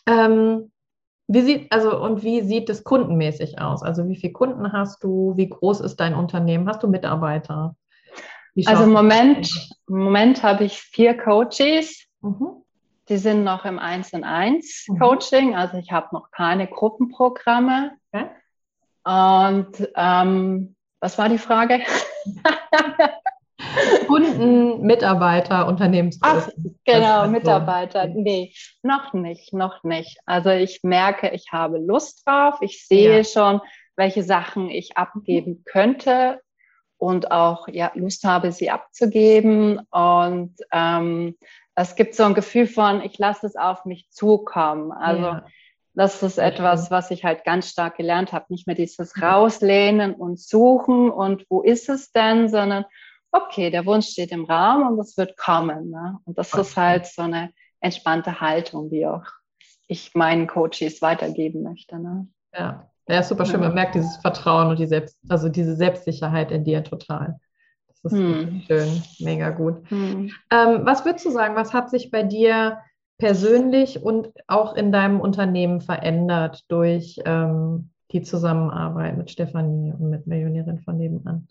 Ähm, 0.06 0.70
wie 1.28 1.40
sieht, 1.42 1.72
also, 1.72 2.00
und 2.00 2.22
wie 2.22 2.42
sieht 2.42 2.70
es 2.70 2.84
kundenmäßig 2.84 3.60
aus? 3.60 3.82
Also, 3.82 4.08
wie 4.08 4.16
viele 4.16 4.32
Kunden 4.32 4.72
hast 4.72 5.02
du? 5.02 5.32
Wie 5.36 5.48
groß 5.48 5.80
ist 5.80 5.96
dein 5.96 6.14
Unternehmen? 6.14 6.68
Hast 6.68 6.82
du 6.82 6.88
Mitarbeiter? 6.88 7.74
Also, 8.64 8.84
im 8.84 8.92
Moment, 8.92 9.50
im 9.88 9.98
Moment 9.98 10.42
habe 10.42 10.64
ich 10.64 10.80
vier 10.80 11.16
Coaches. 11.16 12.06
Mhm. 12.20 12.62
Die 13.08 13.18
sind 13.18 13.44
noch 13.44 13.64
im 13.64 13.78
1 13.78 14.14
und 14.14 14.24
1 14.24 14.86
mhm. 14.88 14.98
Coaching. 14.98 15.56
Also, 15.56 15.78
ich 15.78 15.90
habe 15.90 16.08
noch 16.12 16.30
keine 16.30 16.68
Gruppenprogramme. 16.68 17.92
Okay. 18.12 18.26
Und 19.04 19.88
ähm, 19.94 20.76
was 21.00 21.18
war 21.18 21.28
die 21.28 21.38
Frage? 21.38 21.80
Kunden, 24.06 24.82
Mitarbeiter, 24.82 25.66
Unternehmensgröße. 25.66 26.52
Ach, 26.56 26.70
genau, 26.84 27.26
Mitarbeiter. 27.28 28.06
Nee, 28.06 28.52
noch 28.82 29.12
nicht, 29.12 29.52
noch 29.52 29.82
nicht. 29.84 30.18
Also 30.26 30.50
ich 30.50 30.82
merke, 30.82 31.30
ich 31.30 31.52
habe 31.52 31.78
Lust 31.78 32.26
drauf. 32.26 32.56
Ich 32.60 32.86
sehe 32.86 33.18
ja. 33.18 33.24
schon, 33.24 33.60
welche 33.96 34.22
Sachen 34.22 34.70
ich 34.70 34.96
abgeben 34.96 35.64
könnte 35.64 36.40
und 36.98 37.30
auch 37.30 37.68
ja, 37.68 37.90
Lust 37.94 38.24
habe, 38.24 38.52
sie 38.52 38.70
abzugeben. 38.70 39.80
Und 39.90 40.54
ähm, 40.72 41.36
es 41.74 41.94
gibt 41.96 42.14
so 42.14 42.24
ein 42.24 42.34
Gefühl 42.34 42.66
von, 42.66 43.02
ich 43.02 43.18
lasse 43.18 43.46
es 43.46 43.56
auf 43.56 43.84
mich 43.84 44.08
zukommen. 44.10 44.92
Also 44.92 45.24
ja. 45.24 45.46
Das 45.96 46.22
ist 46.22 46.36
etwas, 46.36 46.90
was 46.90 47.10
ich 47.10 47.24
halt 47.24 47.42
ganz 47.44 47.70
stark 47.70 47.96
gelernt 47.96 48.34
habe. 48.34 48.44
Nicht 48.50 48.66
mehr 48.66 48.76
dieses 48.76 49.20
Rauslehnen 49.20 50.12
und 50.12 50.38
Suchen 50.38 51.10
und 51.10 51.46
wo 51.48 51.62
ist 51.62 51.88
es 51.88 52.12
denn, 52.12 52.50
sondern 52.50 52.84
okay, 53.32 53.70
der 53.70 53.86
Wunsch 53.86 54.08
steht 54.08 54.32
im 54.32 54.44
Raum 54.44 54.88
und 54.88 54.98
es 54.98 55.16
wird 55.16 55.36
kommen. 55.36 55.90
Ne? 55.90 56.18
Und 56.24 56.38
das 56.38 56.54
ist 56.54 56.76
halt 56.76 57.06
so 57.06 57.22
eine 57.22 57.50
entspannte 57.80 58.40
Haltung, 58.40 58.90
die 58.90 59.06
auch 59.06 59.24
ich 59.88 60.14
meinen 60.14 60.46
Coaches 60.46 61.00
weitergeben 61.02 61.62
möchte. 61.62 61.98
Ne? 61.98 62.28
Ja. 62.54 62.90
ja, 63.08 63.22
super 63.22 63.46
schön. 63.46 63.60
Man 63.60 63.74
merkt 63.74 63.94
dieses 63.94 64.16
Vertrauen 64.16 64.68
und 64.68 64.78
die 64.78 64.86
Selbst, 64.86 65.18
also 65.28 65.48
diese 65.48 65.76
Selbstsicherheit 65.76 66.50
in 66.50 66.64
dir 66.64 66.82
total. 66.82 67.38
Das 68.02 68.12
ist 68.12 68.18
hm. 68.18 68.62
schön, 68.66 69.02
mega 69.20 69.50
gut. 69.50 69.88
Hm. 69.90 70.30
Ähm, 70.50 70.80
was 70.84 71.04
würdest 71.04 71.24
du 71.26 71.30
sagen, 71.30 71.56
was 71.56 71.72
hat 71.72 71.90
sich 71.90 72.10
bei 72.10 72.22
dir 72.22 72.78
persönlich 73.18 74.02
und 74.02 74.28
auch 74.46 74.74
in 74.74 74.92
deinem 74.92 75.20
Unternehmen 75.20 75.80
verändert 75.80 76.64
durch 76.68 77.18
ähm, 77.24 77.90
die 78.12 78.22
Zusammenarbeit 78.22 79.16
mit 79.16 79.30
Stefanie 79.30 79.92
und 79.92 80.10
mit 80.10 80.26
Millionärin 80.26 80.80
von 80.80 80.98
nebenan? 80.98 81.48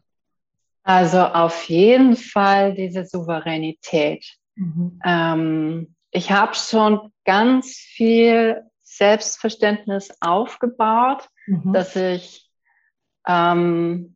Also 0.85 1.19
auf 1.19 1.63
jeden 1.63 2.15
Fall 2.15 2.73
diese 2.75 3.05
Souveränität. 3.05 4.23
Mhm. 4.53 5.01
Ähm, 5.03 5.95
ich 6.11 6.31
habe 6.31 6.53
schon 6.53 7.11
ganz 7.25 7.71
viel 7.71 8.63
Selbstverständnis 8.83 10.15
aufgebaut, 10.21 11.27
mhm. 11.47 11.73
dass 11.73 11.95
ich 11.95 12.47
ähm, 13.27 14.15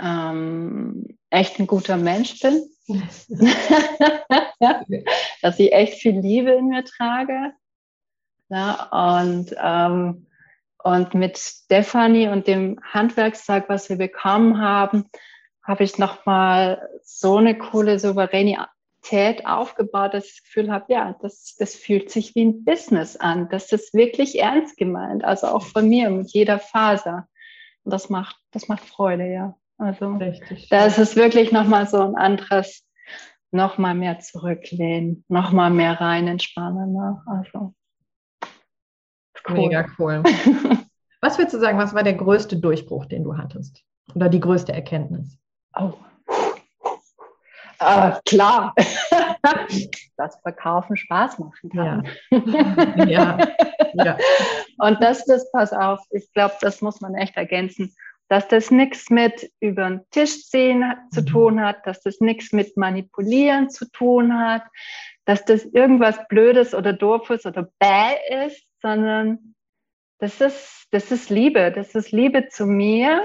ähm, 0.00 1.16
echt 1.30 1.60
ein 1.60 1.68
guter 1.68 1.96
Mensch 1.96 2.40
bin. 2.40 2.68
dass 5.40 5.60
ich 5.60 5.72
echt 5.72 6.00
viel 6.00 6.18
Liebe 6.18 6.50
in 6.50 6.66
mir 6.66 6.84
trage. 6.84 7.52
Ja, 8.48 9.20
und, 9.20 9.54
ähm, 9.62 10.26
und 10.82 11.14
mit 11.14 11.38
Stefanie 11.38 12.28
und 12.28 12.46
dem 12.46 12.78
Handwerkstag, 12.82 13.68
was 13.68 13.88
wir 13.88 13.96
bekommen 13.96 14.60
haben, 14.60 15.10
habe 15.62 15.84
ich 15.84 15.98
nochmal 15.98 16.88
so 17.02 17.36
eine 17.36 17.58
coole 17.58 17.98
Souveränität 17.98 19.44
aufgebaut, 19.44 20.14
dass 20.14 20.26
ich 20.26 20.36
das 20.36 20.44
Gefühl 20.44 20.70
habe, 20.70 20.92
ja, 20.92 21.14
das, 21.20 21.56
das 21.58 21.74
fühlt 21.74 22.10
sich 22.10 22.34
wie 22.34 22.44
ein 22.44 22.64
Business 22.64 23.16
an. 23.16 23.48
Das 23.50 23.72
ist 23.72 23.92
wirklich 23.92 24.40
ernst 24.40 24.76
gemeint, 24.76 25.24
also 25.24 25.48
auch 25.48 25.64
von 25.64 25.88
mir 25.88 26.10
mit 26.10 26.32
jeder 26.32 26.58
Faser. 26.58 27.28
Und 27.84 27.92
das 27.92 28.08
macht, 28.08 28.36
das 28.50 28.68
macht 28.68 28.84
Freude, 28.84 29.30
ja. 29.30 29.56
Also 29.76 30.14
Richtig. 30.14 30.68
da 30.70 30.86
ist 30.86 30.98
es 30.98 31.14
wirklich 31.14 31.52
nochmal 31.52 31.86
so 31.86 32.00
ein 32.00 32.16
anderes, 32.16 32.84
nochmal 33.50 33.94
mehr 33.94 34.18
zurücklehnen, 34.18 35.24
nochmal 35.28 35.70
mehr 35.70 36.00
rein 36.00 36.26
entspannen. 36.26 36.92
Ne? 36.92 37.22
Also 37.26 37.74
cool. 39.48 39.56
Mega 39.56 39.86
cool. 39.98 40.22
was 41.20 41.38
würdest 41.38 41.54
du 41.54 41.60
sagen, 41.60 41.78
was 41.78 41.94
war 41.94 42.02
der 42.02 42.14
größte 42.14 42.56
Durchbruch, 42.56 43.06
den 43.06 43.24
du 43.24 43.36
hattest? 43.36 43.84
Oder 44.14 44.28
die 44.28 44.40
größte 44.40 44.72
Erkenntnis? 44.72 45.38
Oh. 45.78 45.92
Äh, 47.80 48.12
klar, 48.26 48.74
dass 50.16 50.40
Verkaufen 50.40 50.96
Spaß 50.96 51.38
machen 51.38 51.70
kann. 51.70 52.08
Ja. 52.30 53.06
ja. 53.06 53.38
ja. 53.94 54.18
Und 54.78 55.00
das, 55.00 55.24
das, 55.26 55.50
pass 55.52 55.72
auf, 55.72 56.00
ich 56.10 56.32
glaube, 56.32 56.54
das 56.60 56.80
muss 56.80 57.00
man 57.00 57.14
echt 57.14 57.36
ergänzen 57.36 57.94
dass 58.28 58.46
das 58.48 58.70
nichts 58.70 59.10
mit 59.10 59.50
über 59.60 59.88
den 59.88 60.00
Tisch 60.10 60.44
ziehen 60.44 60.94
zu 61.10 61.22
mhm. 61.22 61.26
tun 61.26 61.60
hat, 61.60 61.86
dass 61.86 62.00
das 62.02 62.20
nichts 62.20 62.52
mit 62.52 62.76
manipulieren 62.76 63.70
zu 63.70 63.90
tun 63.90 64.38
hat, 64.38 64.62
dass 65.24 65.44
das 65.44 65.64
irgendwas 65.64 66.16
Blödes 66.28 66.74
oder 66.74 66.92
Doofes 66.92 67.46
oder 67.46 67.68
bäh 67.78 68.46
ist, 68.46 68.62
sondern 68.82 69.54
das 70.18 70.40
ist, 70.40 70.86
das 70.90 71.10
ist 71.10 71.30
Liebe. 71.30 71.72
Das 71.72 71.94
ist 71.94 72.10
Liebe 72.12 72.48
zu 72.48 72.66
mir 72.66 73.22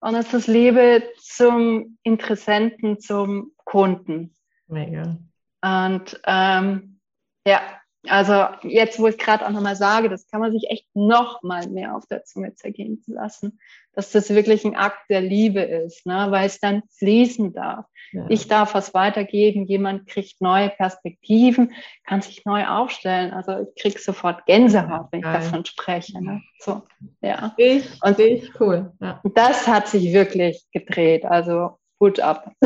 und 0.00 0.14
es 0.14 0.32
ist 0.34 0.46
Liebe 0.46 1.02
zum 1.18 1.98
Interessenten, 2.02 3.00
zum 3.00 3.52
Kunden. 3.64 4.34
Mega. 4.66 5.16
Und 5.62 6.20
ähm, 6.26 7.00
ja, 7.46 7.60
also 8.08 8.46
jetzt, 8.62 8.98
wo 8.98 9.06
ich 9.08 9.18
gerade 9.18 9.46
auch 9.46 9.50
nochmal 9.50 9.76
sage, 9.76 10.08
das 10.08 10.28
kann 10.28 10.40
man 10.40 10.52
sich 10.52 10.70
echt 10.70 10.86
noch 10.94 11.42
mal 11.42 11.68
mehr 11.68 11.96
auf 11.96 12.06
der 12.06 12.24
Zunge 12.24 12.54
zergehen 12.54 13.02
lassen, 13.06 13.58
dass 13.96 14.12
das 14.12 14.28
wirklich 14.28 14.64
ein 14.64 14.76
Akt 14.76 15.08
der 15.08 15.22
Liebe 15.22 15.62
ist, 15.62 16.04
ne? 16.04 16.26
weil 16.28 16.46
es 16.46 16.60
dann 16.60 16.82
fließen 16.98 17.54
darf. 17.54 17.86
Ja. 18.12 18.26
Ich 18.28 18.46
darf 18.46 18.74
was 18.74 18.92
weitergeben, 18.92 19.64
jemand 19.64 20.06
kriegt 20.06 20.40
neue 20.42 20.68
Perspektiven, 20.68 21.72
kann 22.04 22.20
sich 22.20 22.44
neu 22.44 22.66
aufstellen. 22.66 23.32
Also 23.32 23.66
ich 23.66 23.82
kriege 23.82 23.98
sofort 23.98 24.44
Gänsehaut, 24.44 25.08
wenn 25.10 25.20
ich 25.20 25.26
davon 25.26 25.64
spreche. 25.64 26.22
Ne? 26.22 26.42
So, 26.60 26.82
ja. 27.22 27.54
Ich, 27.56 27.86
Und 28.02 28.18
ich, 28.18 28.60
cool. 28.60 28.92
Ja. 29.00 29.20
Das 29.34 29.66
hat 29.66 29.88
sich 29.88 30.12
wirklich 30.12 30.66
gedreht. 30.72 31.24
Also 31.24 31.78
Hut 31.98 32.20
ab. 32.20 32.52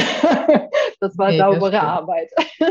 das 1.00 1.16
war 1.16 1.30
nee, 1.30 1.38
saubere 1.38 1.70
das 1.70 1.82
Arbeit. 1.82 2.30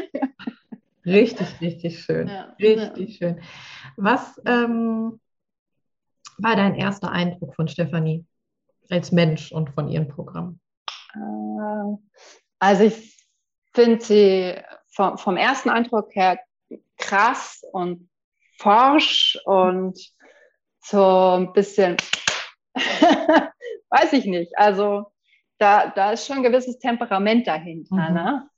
Richtig, 1.06 1.48
richtig 1.62 2.04
schön. 2.04 2.28
Ja. 2.28 2.54
Richtig 2.60 3.16
schön. 3.16 3.40
Was 3.96 4.40
ähm, 4.46 5.20
war 6.38 6.56
dein 6.56 6.76
erster 6.76 7.12
Eindruck 7.12 7.56
von 7.56 7.68
Stefanie 7.68 8.26
als 8.90 9.12
Mensch 9.12 9.52
und 9.52 9.70
von 9.72 9.88
ihrem 9.88 10.08
Programm? 10.08 10.60
Äh, 11.14 11.98
also 12.60 12.84
ich 12.84 13.26
finde 13.74 14.02
sie 14.02 14.56
vom, 14.92 15.18
vom, 15.18 15.38
ersten 15.38 15.70
Eindruck 15.70 16.14
her 16.16 16.40
krass 16.98 17.62
und 17.72 18.10
forsch 18.58 19.40
und 19.46 19.98
so 20.82 21.38
ein 21.38 21.54
bisschen, 21.54 21.98
weiß 22.76 24.14
ich 24.14 24.26
nicht, 24.26 24.58
also 24.58 25.12
da, 25.60 25.90
da 25.90 26.12
ist 26.12 26.26
schon 26.26 26.38
ein 26.38 26.44
gewisses 26.44 26.80
Temperament 26.80 27.48
dahinter. 27.48 27.96
Mhm. 27.96 28.14
Ne? 28.14 28.50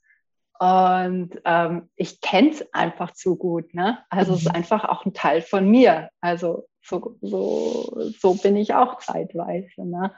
Und 0.59 1.41
ähm, 1.45 1.89
ich 1.95 2.21
kenne 2.21 2.51
es 2.51 2.73
einfach 2.73 3.11
zu 3.13 3.35
gut. 3.35 3.73
Ne? 3.73 3.97
Also 4.09 4.33
es 4.33 4.43
ist 4.43 4.49
mhm. 4.49 4.55
einfach 4.55 4.85
auch 4.85 5.05
ein 5.05 5.13
Teil 5.13 5.41
von 5.41 5.67
mir. 5.67 6.11
Also 6.21 6.67
so, 6.83 7.17
so, 7.21 8.11
so 8.19 8.33
bin 8.35 8.55
ich 8.55 8.73
auch 8.73 8.99
zeitweise. 8.99 9.85
Ne? 9.85 10.11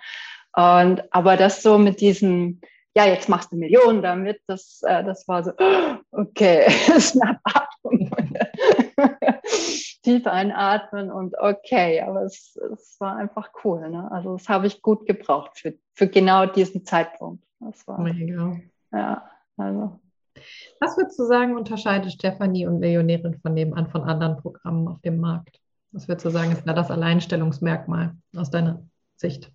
Und 0.56 1.04
aber 1.14 1.38
das 1.38 1.64
so 1.64 1.78
mit 1.78 2.02
diesem, 2.02 2.62
ja, 2.96 3.06
jetzt 3.06 3.28
machst 3.28 3.52
du 3.52 3.58
Millionen 3.58 4.02
damit, 4.02 4.42
das, 4.48 4.82
äh, 4.84 5.04
das 5.04 5.28
war 5.28 5.44
so, 5.44 5.52
okay, 6.12 6.70
Schnappatmung. 7.00 8.12
Tief 10.04 10.28
einatmen 10.28 11.10
und 11.10 11.34
okay, 11.40 12.02
aber 12.02 12.24
es, 12.24 12.60
es 12.74 12.98
war 13.00 13.16
einfach 13.16 13.52
cool. 13.64 13.90
Ne? 13.90 14.12
Also 14.12 14.34
das 14.34 14.50
habe 14.50 14.68
ich 14.68 14.82
gut 14.82 15.06
gebraucht 15.06 15.58
für, 15.58 15.76
für 15.94 16.08
genau 16.08 16.46
diesen 16.46 16.84
Zeitpunkt. 16.84 17.44
Das 17.62 17.88
war, 17.88 18.00
Mega. 18.02 18.58
Ja, 18.92 19.30
also. 19.58 20.00
Was 20.82 20.98
würdest 20.98 21.18
du 21.18 21.26
sagen, 21.26 21.56
unterscheidet 21.56 22.12
Stefanie 22.12 22.68
und 22.68 22.80
Millionärin 22.80 23.40
von 23.40 23.54
nebenan 23.54 23.90
von 23.90 24.04
anderen 24.04 24.38
Programmen 24.38 24.88
auf 24.90 25.00
dem 25.02 25.20
Markt? 25.20 25.63
Was 25.94 26.08
würdest 26.08 26.26
du 26.26 26.32
sagen, 26.32 26.52
ist 26.52 26.66
da 26.66 26.74
das 26.74 26.90
Alleinstellungsmerkmal 26.90 28.16
aus 28.36 28.50
deiner 28.50 28.84
Sicht? 29.16 29.52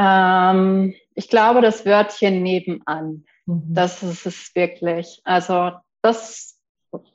Ähm, 0.00 0.94
ich 1.14 1.28
glaube, 1.28 1.60
das 1.60 1.84
Wörtchen 1.84 2.42
nebenan, 2.42 3.26
mhm. 3.44 3.62
das 3.68 4.02
ist 4.02 4.24
es 4.24 4.54
wirklich. 4.54 5.20
Also 5.24 5.72
das 6.00 6.58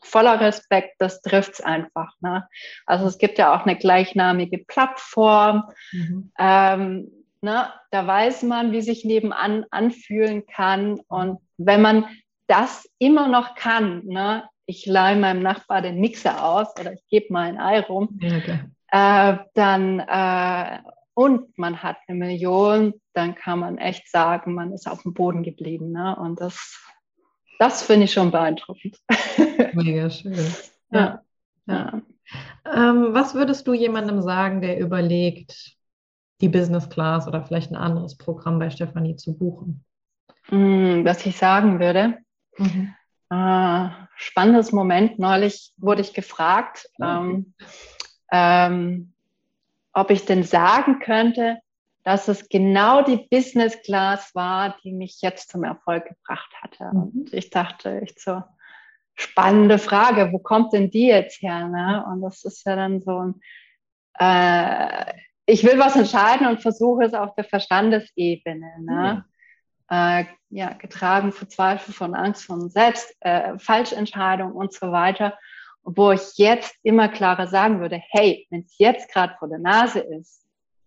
voller 0.03 0.39
Respekt, 0.39 0.95
das 0.99 1.21
trifft 1.21 1.53
es 1.53 1.61
einfach. 1.61 2.13
Ne? 2.21 2.47
Also 2.85 3.07
es 3.07 3.17
gibt 3.17 3.39
ja 3.39 3.55
auch 3.55 3.65
eine 3.65 3.77
gleichnamige 3.77 4.59
Plattform. 4.59 5.63
Mhm. 5.91 6.31
Ähm, 6.37 7.11
ne? 7.41 7.73
Da 7.89 8.05
weiß 8.05 8.43
man, 8.43 8.71
wie 8.71 8.81
sich 8.81 9.05
nebenan 9.05 9.65
anfühlen 9.71 10.45
kann. 10.45 10.99
Und 11.07 11.39
wenn 11.57 11.81
man 11.81 12.05
das 12.45 12.87
immer 12.99 13.27
noch 13.27 13.55
kann, 13.55 14.05
ne? 14.05 14.43
Ich 14.65 14.85
leihe 14.85 15.17
meinem 15.17 15.41
Nachbar 15.41 15.81
den 15.81 15.99
Mixer 15.99 16.43
aus 16.43 16.67
oder 16.79 16.93
ich 16.93 17.05
gebe 17.09 17.33
mal 17.33 17.47
ein 17.47 17.59
Ei 17.59 17.81
rum, 17.81 18.19
okay. 18.23 18.59
äh, 18.91 19.37
dann 19.53 19.99
äh, 19.99 20.79
und 21.13 21.57
man 21.57 21.83
hat 21.83 21.97
eine 22.07 22.17
Million, 22.17 22.93
dann 23.13 23.35
kann 23.35 23.59
man 23.59 23.77
echt 23.77 24.09
sagen, 24.09 24.53
man 24.53 24.73
ist 24.73 24.89
auf 24.89 25.03
dem 25.03 25.13
Boden 25.13 25.43
geblieben. 25.43 25.91
Ne? 25.91 26.15
Und 26.15 26.41
das, 26.41 26.81
das 27.59 27.83
finde 27.83 28.05
ich 28.05 28.13
schon 28.13 28.31
beeindruckend. 28.31 28.97
Mega 29.73 30.09
schön. 30.09 30.35
Ja. 30.91 31.21
ja. 31.67 32.01
Ähm, 32.65 33.13
was 33.13 33.35
würdest 33.35 33.67
du 33.67 33.73
jemandem 33.73 34.21
sagen, 34.21 34.61
der 34.61 34.79
überlegt, 34.79 35.75
die 36.41 36.49
Business 36.49 36.89
Class 36.89 37.27
oder 37.27 37.43
vielleicht 37.43 37.71
ein 37.71 37.77
anderes 37.77 38.17
Programm 38.17 38.57
bei 38.57 38.69
Stefanie 38.69 39.15
zu 39.15 39.37
buchen? 39.37 39.85
Mm, 40.49 41.05
was 41.05 41.25
ich 41.25 41.37
sagen 41.37 41.79
würde, 41.79 42.17
mhm. 42.57 42.93
Äh, 43.33 43.89
spannendes 44.15 44.71
Moment. 44.71 45.19
Neulich 45.19 45.73
wurde 45.77 46.01
ich 46.01 46.13
gefragt, 46.13 46.89
ähm, 47.01 47.53
ähm, 48.31 49.13
ob 49.93 50.11
ich 50.11 50.25
denn 50.25 50.43
sagen 50.43 50.99
könnte, 50.99 51.59
dass 52.03 52.27
es 52.27 52.49
genau 52.49 53.01
die 53.01 53.27
Business 53.31 53.81
Class 53.81 54.35
war, 54.35 54.77
die 54.83 54.91
mich 54.91 55.21
jetzt 55.21 55.49
zum 55.49 55.63
Erfolg 55.63 56.05
gebracht 56.05 56.53
hatte. 56.61 56.89
Mhm. 56.93 57.01
Und 57.01 57.33
ich 57.33 57.49
dachte, 57.49 58.01
echt 58.01 58.19
so, 58.19 58.43
spannende 59.15 59.77
Frage, 59.77 60.31
wo 60.31 60.39
kommt 60.39 60.73
denn 60.73 60.89
die 60.89 61.07
jetzt 61.07 61.41
her? 61.41 61.67
Ne? 61.67 62.05
Und 62.11 62.21
das 62.21 62.43
ist 62.43 62.65
ja 62.65 62.75
dann 62.75 63.01
so 63.01 63.19
ein, 63.19 63.41
äh, 64.19 65.13
ich 65.45 65.63
will 65.63 65.79
was 65.79 65.95
entscheiden 65.95 66.47
und 66.47 66.61
versuche 66.61 67.05
es 67.05 67.13
auf 67.13 67.35
der 67.35 67.45
Verstandesebene. 67.45 68.71
Ne? 68.81 69.25
Äh, 69.93 70.25
ja, 70.49 70.73
getragen 70.73 71.31
von 71.31 71.49
Zweifel, 71.49 71.93
von 71.93 72.15
Angst, 72.15 72.45
von 72.45 72.69
Selbst, 72.69 73.15
äh, 73.19 73.57
Falschentscheidung 73.59 74.53
und 74.53 74.73
so 74.73 74.91
weiter 74.91 75.37
wo 75.83 76.11
ich 76.11 76.37
jetzt 76.37 76.75
immer 76.83 77.09
klarer 77.09 77.47
sagen 77.47 77.79
würde, 77.79 78.01
hey, 78.09 78.47
wenn 78.49 78.61
es 78.61 78.77
jetzt 78.77 79.11
gerade 79.11 79.35
vor 79.37 79.49
der 79.49 79.59
Nase 79.59 79.99
ist, 79.99 80.45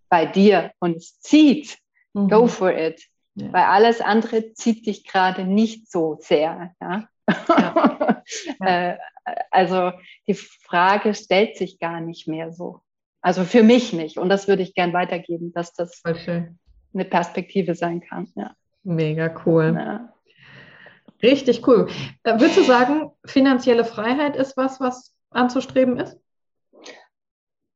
bei 0.08 0.26
dir 0.26 0.72
und 0.78 0.96
es 0.96 1.20
zieht, 1.20 1.78
mhm. 2.14 2.28
go 2.28 2.46
for 2.46 2.72
it. 2.72 3.02
Ja. 3.34 3.52
Weil 3.52 3.64
alles 3.64 4.00
andere 4.00 4.54
zieht 4.54 4.86
dich 4.86 5.04
gerade 5.04 5.44
nicht 5.44 5.90
so 5.90 6.16
sehr. 6.20 6.72
Ja? 6.80 7.08
ja. 7.48 8.22
äh, 8.60 8.96
also 9.50 9.92
die 10.26 10.34
Frage 10.34 11.14
stellt 11.14 11.58
sich 11.58 11.78
gar 11.78 12.00
nicht 12.00 12.26
mehr 12.28 12.52
so. 12.52 12.80
Also 13.20 13.44
für 13.44 13.62
mich 13.62 13.92
nicht. 13.92 14.18
Und 14.18 14.28
das 14.28 14.48
würde 14.48 14.62
ich 14.62 14.74
gern 14.74 14.92
weitergeben, 14.92 15.52
dass 15.52 15.72
das 15.74 16.00
eine 16.04 17.04
Perspektive 17.04 17.74
sein 17.74 18.00
kann. 18.00 18.32
Ja. 18.36 18.54
Mega 18.86 19.34
cool. 19.44 19.74
Ja. 19.76 20.12
Richtig 21.22 21.66
cool. 21.66 21.88
Äh, 22.22 22.34
würdest 22.34 22.56
du 22.56 22.62
sagen, 22.62 23.10
finanzielle 23.24 23.84
Freiheit 23.84 24.36
ist 24.36 24.56
was, 24.56 24.80
was 24.80 25.12
anzustreben 25.30 25.98
ist? 25.98 26.16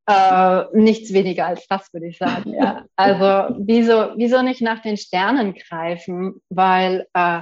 Äh, 0.06 0.64
nichts 0.72 1.12
weniger 1.12 1.46
als 1.46 1.66
das, 1.66 1.92
würde 1.92 2.06
ich 2.06 2.18
sagen. 2.18 2.54
Ja. 2.54 2.84
Also 2.96 3.56
wieso, 3.60 4.12
wieso 4.16 4.42
nicht 4.42 4.60
nach 4.60 4.82
den 4.82 4.98
Sternen 4.98 5.54
greifen? 5.54 6.42
Weil 6.50 7.06
äh, 7.14 7.40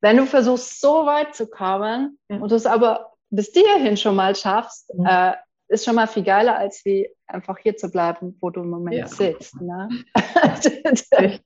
wenn 0.00 0.16
du 0.16 0.26
versuchst, 0.26 0.80
so 0.80 1.06
weit 1.06 1.34
zu 1.34 1.46
kommen 1.46 2.18
ja. 2.28 2.38
und 2.38 2.50
du 2.50 2.56
es 2.56 2.66
aber 2.66 3.12
bis 3.30 3.52
hierhin 3.52 3.96
schon 3.96 4.16
mal 4.16 4.34
schaffst, 4.34 4.92
ja. 4.98 5.30
äh, 5.30 5.34
ist 5.74 5.84
schon 5.84 5.96
mal 5.96 6.06
viel 6.06 6.22
geiler, 6.22 6.56
als 6.56 6.84
wie 6.84 7.08
einfach 7.26 7.58
hier 7.58 7.76
zu 7.76 7.90
bleiben, 7.90 8.36
wo 8.40 8.50
du 8.50 8.62
im 8.62 8.70
Moment 8.70 8.96
ja. 8.96 9.06
sitzt. 9.06 9.60
Ne? 9.60 9.88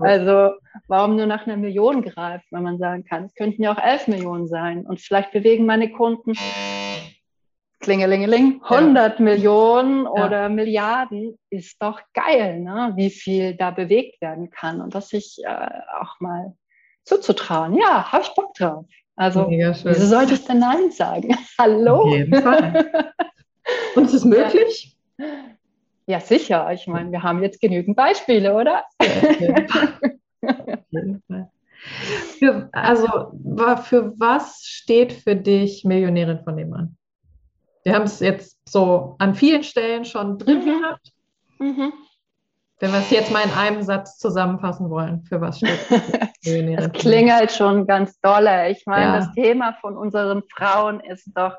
also 0.00 0.54
warum 0.86 1.16
nur 1.16 1.26
nach 1.26 1.46
einer 1.46 1.56
Million 1.56 2.02
greifen, 2.02 2.46
wenn 2.50 2.62
man 2.62 2.78
sagen 2.78 3.04
kann, 3.04 3.24
es 3.24 3.34
könnten 3.34 3.62
ja 3.62 3.72
auch 3.72 3.82
elf 3.82 4.06
Millionen 4.08 4.46
sein 4.46 4.86
und 4.86 5.00
vielleicht 5.00 5.32
bewegen 5.32 5.66
meine 5.66 5.90
Kunden 5.90 6.32
Klingelingeling, 7.80 8.62
100 8.62 9.18
ja. 9.18 9.24
Millionen 9.24 10.06
oder 10.06 10.42
ja. 10.42 10.48
Milliarden 10.48 11.38
ist 11.50 11.82
doch 11.82 12.00
geil, 12.14 12.60
ne? 12.60 12.92
wie 12.96 13.10
viel 13.10 13.54
da 13.56 13.70
bewegt 13.72 14.22
werden 14.22 14.50
kann 14.50 14.80
und 14.80 14.94
das 14.94 15.10
sich 15.10 15.42
äh, 15.44 15.68
auch 16.00 16.18
mal 16.18 16.54
zuzutrauen. 17.04 17.74
Ja, 17.74 18.10
habe 18.10 18.22
ich 18.22 18.34
Bock 18.34 18.54
drauf. 18.54 18.86
Also, 19.16 19.48
wieso 19.48 20.06
sollte 20.06 20.34
ich 20.34 20.44
denn 20.44 20.58
Nein 20.58 20.90
sagen? 20.90 21.36
Hallo? 21.58 22.02
Auf 22.02 22.14
jeden 22.14 22.42
Fall. 22.42 23.12
Und 23.94 24.04
ist 24.06 24.14
es 24.14 24.24
möglich? 24.24 24.96
Ja, 26.06 26.20
sicher. 26.20 26.70
Ich 26.72 26.86
meine, 26.86 27.10
wir 27.12 27.22
haben 27.22 27.42
jetzt 27.42 27.60
genügend 27.60 27.96
Beispiele, 27.96 28.54
oder? 28.54 28.84
Für, 32.38 32.68
also, 32.72 33.06
für 33.82 34.18
was 34.18 34.62
steht 34.64 35.12
für 35.12 35.36
dich 35.36 35.84
Millionärin 35.84 36.40
von 36.42 36.56
dem 36.56 36.70
Mann? 36.70 36.96
Wir 37.82 37.94
haben 37.94 38.04
es 38.04 38.20
jetzt 38.20 38.58
so 38.66 39.16
an 39.18 39.34
vielen 39.34 39.62
Stellen 39.62 40.04
schon 40.04 40.38
drin 40.38 40.60
mhm. 40.60 40.64
gehabt. 40.64 41.12
Mhm. 41.58 41.92
Wenn 42.80 42.92
wir 42.92 42.98
es 42.98 43.10
jetzt 43.10 43.30
mal 43.30 43.42
in 43.42 43.50
einem 43.52 43.82
Satz 43.82 44.18
zusammenfassen 44.18 44.90
wollen, 44.90 45.22
für 45.22 45.40
was 45.40 45.58
steht 45.58 45.78
Das 46.76 46.92
klingelt 46.92 47.52
schon 47.52 47.86
ganz 47.86 48.20
dolle. 48.20 48.70
Ich 48.70 48.84
meine, 48.84 49.04
ja. 49.04 49.16
das 49.18 49.32
Thema 49.32 49.74
von 49.80 49.96
unseren 49.96 50.42
Frauen 50.54 51.00
ist 51.00 51.30
doch, 51.34 51.56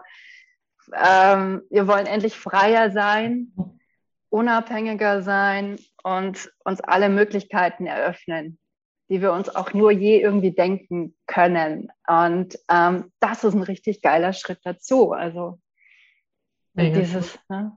ähm, 0.94 1.62
wir 1.70 1.88
wollen 1.88 2.06
endlich 2.06 2.36
freier 2.36 2.92
sein, 2.92 3.54
unabhängiger 4.30 5.22
sein 5.22 5.80
und 6.04 6.52
uns 6.64 6.82
alle 6.82 7.10
Möglichkeiten 7.10 7.86
eröffnen, 7.86 8.60
die 9.10 9.22
wir 9.22 9.32
uns 9.34 9.54
auch 9.56 9.74
nur 9.74 9.92
je 9.92 10.22
irgendwie 10.22 10.52
denken 10.52 11.16
können. 11.28 11.92
Und 12.08 12.58
ähm, 12.70 13.12
das 13.20 13.44
ist 13.44 13.54
ein 13.54 13.64
richtig 13.64 14.02
geiler 14.02 14.34
Schritt 14.34 14.60
dazu. 14.64 15.12
Also 15.14 15.60
dieses 16.74 17.40
ne, 17.50 17.76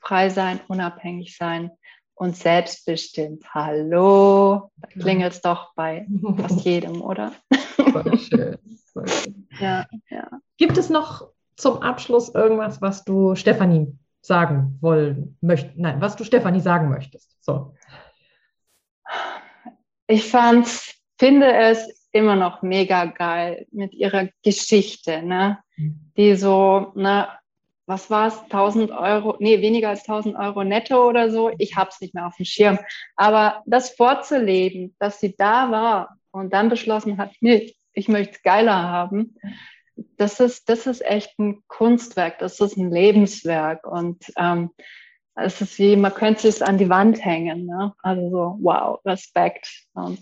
frei 0.00 0.28
sein, 0.28 0.60
unabhängig 0.68 1.36
sein 1.36 1.70
und 2.14 2.36
selbstbestimmt. 2.36 3.54
Hallo, 3.54 4.70
da 4.76 4.88
klingelt 4.88 5.32
es 5.32 5.40
doch 5.40 5.74
bei 5.74 6.06
fast 6.36 6.60
jedem, 6.64 7.00
oder? 7.00 7.32
Voll 7.76 8.18
schön. 8.18 8.58
Voll 8.92 9.08
schön. 9.08 9.48
Ja, 9.58 9.86
ja. 10.10 10.28
Gibt 10.58 10.76
es 10.76 10.90
noch 10.90 11.30
zum 11.60 11.82
Abschluss 11.82 12.34
irgendwas, 12.34 12.80
was 12.80 13.04
du 13.04 13.34
Stefanie 13.34 13.98
sagen 14.20 14.78
wollen 14.80 15.36
möchtest? 15.40 15.78
Nein, 15.78 16.00
was 16.00 16.16
du 16.16 16.24
Stefanie 16.24 16.60
sagen 16.60 16.88
möchtest. 16.88 17.36
So. 17.42 17.74
Ich 20.06 20.28
fand, 20.28 20.66
finde 21.18 21.52
es 21.52 22.08
immer 22.12 22.36
noch 22.36 22.62
mega 22.62 23.04
geil 23.06 23.66
mit 23.70 23.94
ihrer 23.94 24.28
Geschichte, 24.42 25.22
ne? 25.22 25.58
Mhm. 25.76 26.12
die 26.16 26.34
so, 26.34 26.92
ne, 26.94 27.28
was 27.86 28.10
war 28.10 28.28
es, 28.28 28.38
1000 28.44 28.92
Euro, 28.92 29.36
nee, 29.40 29.60
weniger 29.60 29.88
als 29.88 30.08
1000 30.08 30.36
Euro 30.36 30.64
netto 30.64 31.08
oder 31.08 31.30
so. 31.30 31.50
Ich 31.58 31.76
habe 31.76 31.90
es 31.90 32.00
nicht 32.00 32.14
mehr 32.14 32.26
auf 32.26 32.36
dem 32.36 32.44
Schirm. 32.44 32.78
Aber 33.16 33.62
das 33.66 33.90
vorzuleben, 33.90 34.94
dass 34.98 35.20
sie 35.20 35.34
da 35.36 35.70
war 35.70 36.16
und 36.30 36.52
dann 36.52 36.68
beschlossen 36.68 37.18
hat, 37.18 37.32
nee, 37.40 37.74
ich 37.92 38.08
möchte 38.08 38.34
es 38.36 38.42
geiler 38.42 38.82
haben, 38.82 39.36
das 40.16 40.40
ist, 40.40 40.68
das 40.68 40.86
ist 40.86 41.04
echt 41.04 41.38
ein 41.38 41.62
Kunstwerk, 41.68 42.38
das 42.38 42.60
ist 42.60 42.76
ein 42.76 42.90
Lebenswerk. 42.90 43.86
Und 43.86 44.24
ähm, 44.36 44.70
es 45.34 45.60
ist 45.60 45.78
wie, 45.78 45.96
man 45.96 46.14
könnte 46.14 46.48
es 46.48 46.62
an 46.62 46.78
die 46.78 46.88
Wand 46.88 47.24
hängen. 47.24 47.66
Ne? 47.66 47.92
Also 48.02 48.30
so, 48.30 48.58
wow, 48.60 49.00
Respekt. 49.04 49.68
Und 49.94 50.18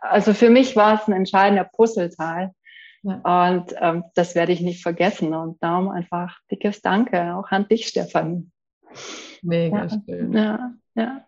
also 0.00 0.34
für 0.34 0.50
mich 0.50 0.76
war 0.76 0.94
es 0.94 1.08
ein 1.08 1.12
entscheidender 1.12 1.64
Puzzleteil. 1.64 2.52
Ja. 3.02 3.50
Und 3.50 3.74
ähm, 3.80 4.04
das 4.14 4.34
werde 4.34 4.52
ich 4.52 4.60
nicht 4.60 4.82
vergessen. 4.82 5.34
Und 5.34 5.62
darum 5.62 5.88
einfach 5.88 6.38
dickes 6.50 6.82
Danke 6.82 7.36
auch 7.36 7.50
an 7.50 7.68
dich, 7.68 7.86
Stefan. 7.86 8.50
Mega 9.42 9.84
ja. 9.84 9.88
schön. 9.88 10.32
Ja, 10.32 10.72
ja. 10.94 11.24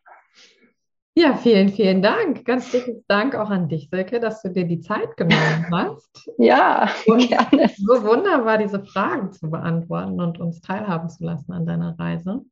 Ja, 1.15 1.35
vielen, 1.35 1.71
vielen 1.71 2.03
Dank. 2.03 2.45
Ganz 2.45 2.71
dickes 2.71 3.05
Dank 3.09 3.35
auch 3.35 3.51
an 3.51 3.69
dich, 3.69 3.89
Silke, 3.91 4.21
dass 4.21 4.43
du 4.43 4.51
dir 4.51 4.65
die 4.65 4.81
Zeit 4.81 5.17
genommen 5.17 5.67
hast. 5.73 6.31
ja, 6.39 6.89
und 7.07 7.29
gerne. 7.29 7.69
So 7.77 8.05
wunderbar, 8.05 8.59
diese 8.59 8.85
Fragen 8.85 9.33
zu 9.33 9.51
beantworten 9.51 10.21
und 10.21 10.39
uns 10.39 10.61
teilhaben 10.61 11.09
zu 11.09 11.25
lassen 11.25 11.53
an 11.53 11.67
deiner 11.67 11.99
Reise. 11.99 12.43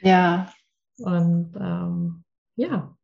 Ja. 0.00 0.48
Und 0.98 1.52
ähm, 1.60 2.24
ja. 2.56 2.94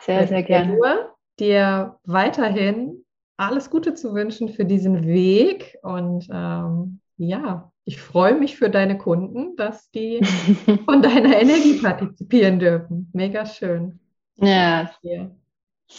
Sehr, 0.00 0.26
sehr 0.26 0.42
gerne. 0.42 0.74
Nur, 0.74 1.14
dir 1.38 1.98
weiterhin 2.04 3.04
alles 3.36 3.68
Gute 3.70 3.94
zu 3.94 4.14
wünschen 4.14 4.48
für 4.48 4.64
diesen 4.64 5.06
Weg 5.06 5.78
und 5.82 6.26
ähm, 6.32 7.00
ja, 7.18 7.70
ich 7.84 8.00
freue 8.00 8.38
mich 8.38 8.56
für 8.56 8.70
deine 8.70 8.98
Kunden, 8.98 9.56
dass 9.56 9.90
die 9.90 10.20
von 10.86 11.02
deiner 11.02 11.40
Energie 11.40 11.78
partizipieren 11.80 12.58
dürfen. 12.58 13.10
Mega 13.12 13.46
schön. 13.46 14.00
Ja. 14.36 14.90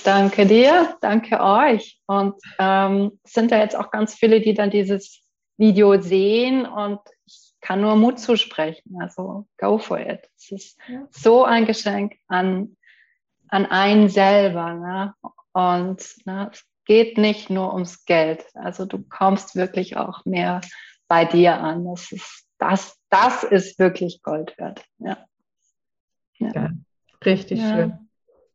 Danke 0.04 0.46
dir, 0.46 0.98
danke 1.02 1.40
euch. 1.40 2.00
Und 2.08 2.36
ähm, 2.60 3.20
sind 3.24 3.52
da 3.52 3.60
jetzt 3.60 3.76
auch 3.76 3.90
ganz 3.90 4.16
viele, 4.16 4.42
die 4.42 4.54
dann 4.54 4.70
dieses 4.70 5.24
Video 5.58 6.00
sehen 6.02 6.66
und 6.66 7.00
ich 7.26 7.54
kann 7.62 7.82
nur 7.82 7.96
Mut 7.96 8.20
zusprechen. 8.20 8.98
Also 9.02 9.48
go 9.58 9.78
for 9.78 10.00
it. 10.00 10.30
Es 10.38 10.52
ist 10.52 10.80
ja. 10.88 11.08
so 11.10 11.46
ein 11.46 11.66
Geschenk 11.66 12.18
an, 12.28 12.78
an 13.48 13.66
einen 13.66 14.10
selber. 14.10 14.74
Ne? 14.74 15.14
Und 15.54 16.06
ne, 16.26 16.50
es 16.52 16.64
geht 16.86 17.18
nicht 17.18 17.50
nur 17.50 17.74
ums 17.74 18.06
Geld. 18.06 18.46
Also 18.54 18.86
du 18.86 19.04
kommst 19.04 19.56
wirklich 19.56 19.98
auch 19.98 20.26
mehr 20.26 20.62
bei 21.08 21.26
dir 21.26 21.60
an. 21.60 21.86
Das 21.86 22.12
ist, 22.12 22.46
das, 22.60 22.98
das 23.10 23.44
ist 23.44 23.80
wirklich 23.80 24.22
Gold 24.22 24.58
wert. 24.58 24.86
Ja. 25.00 25.18
ja. 26.38 26.52
ja 26.54 26.70
richtig 27.26 27.60
ja. 27.60 27.76
schön. 27.76 28.07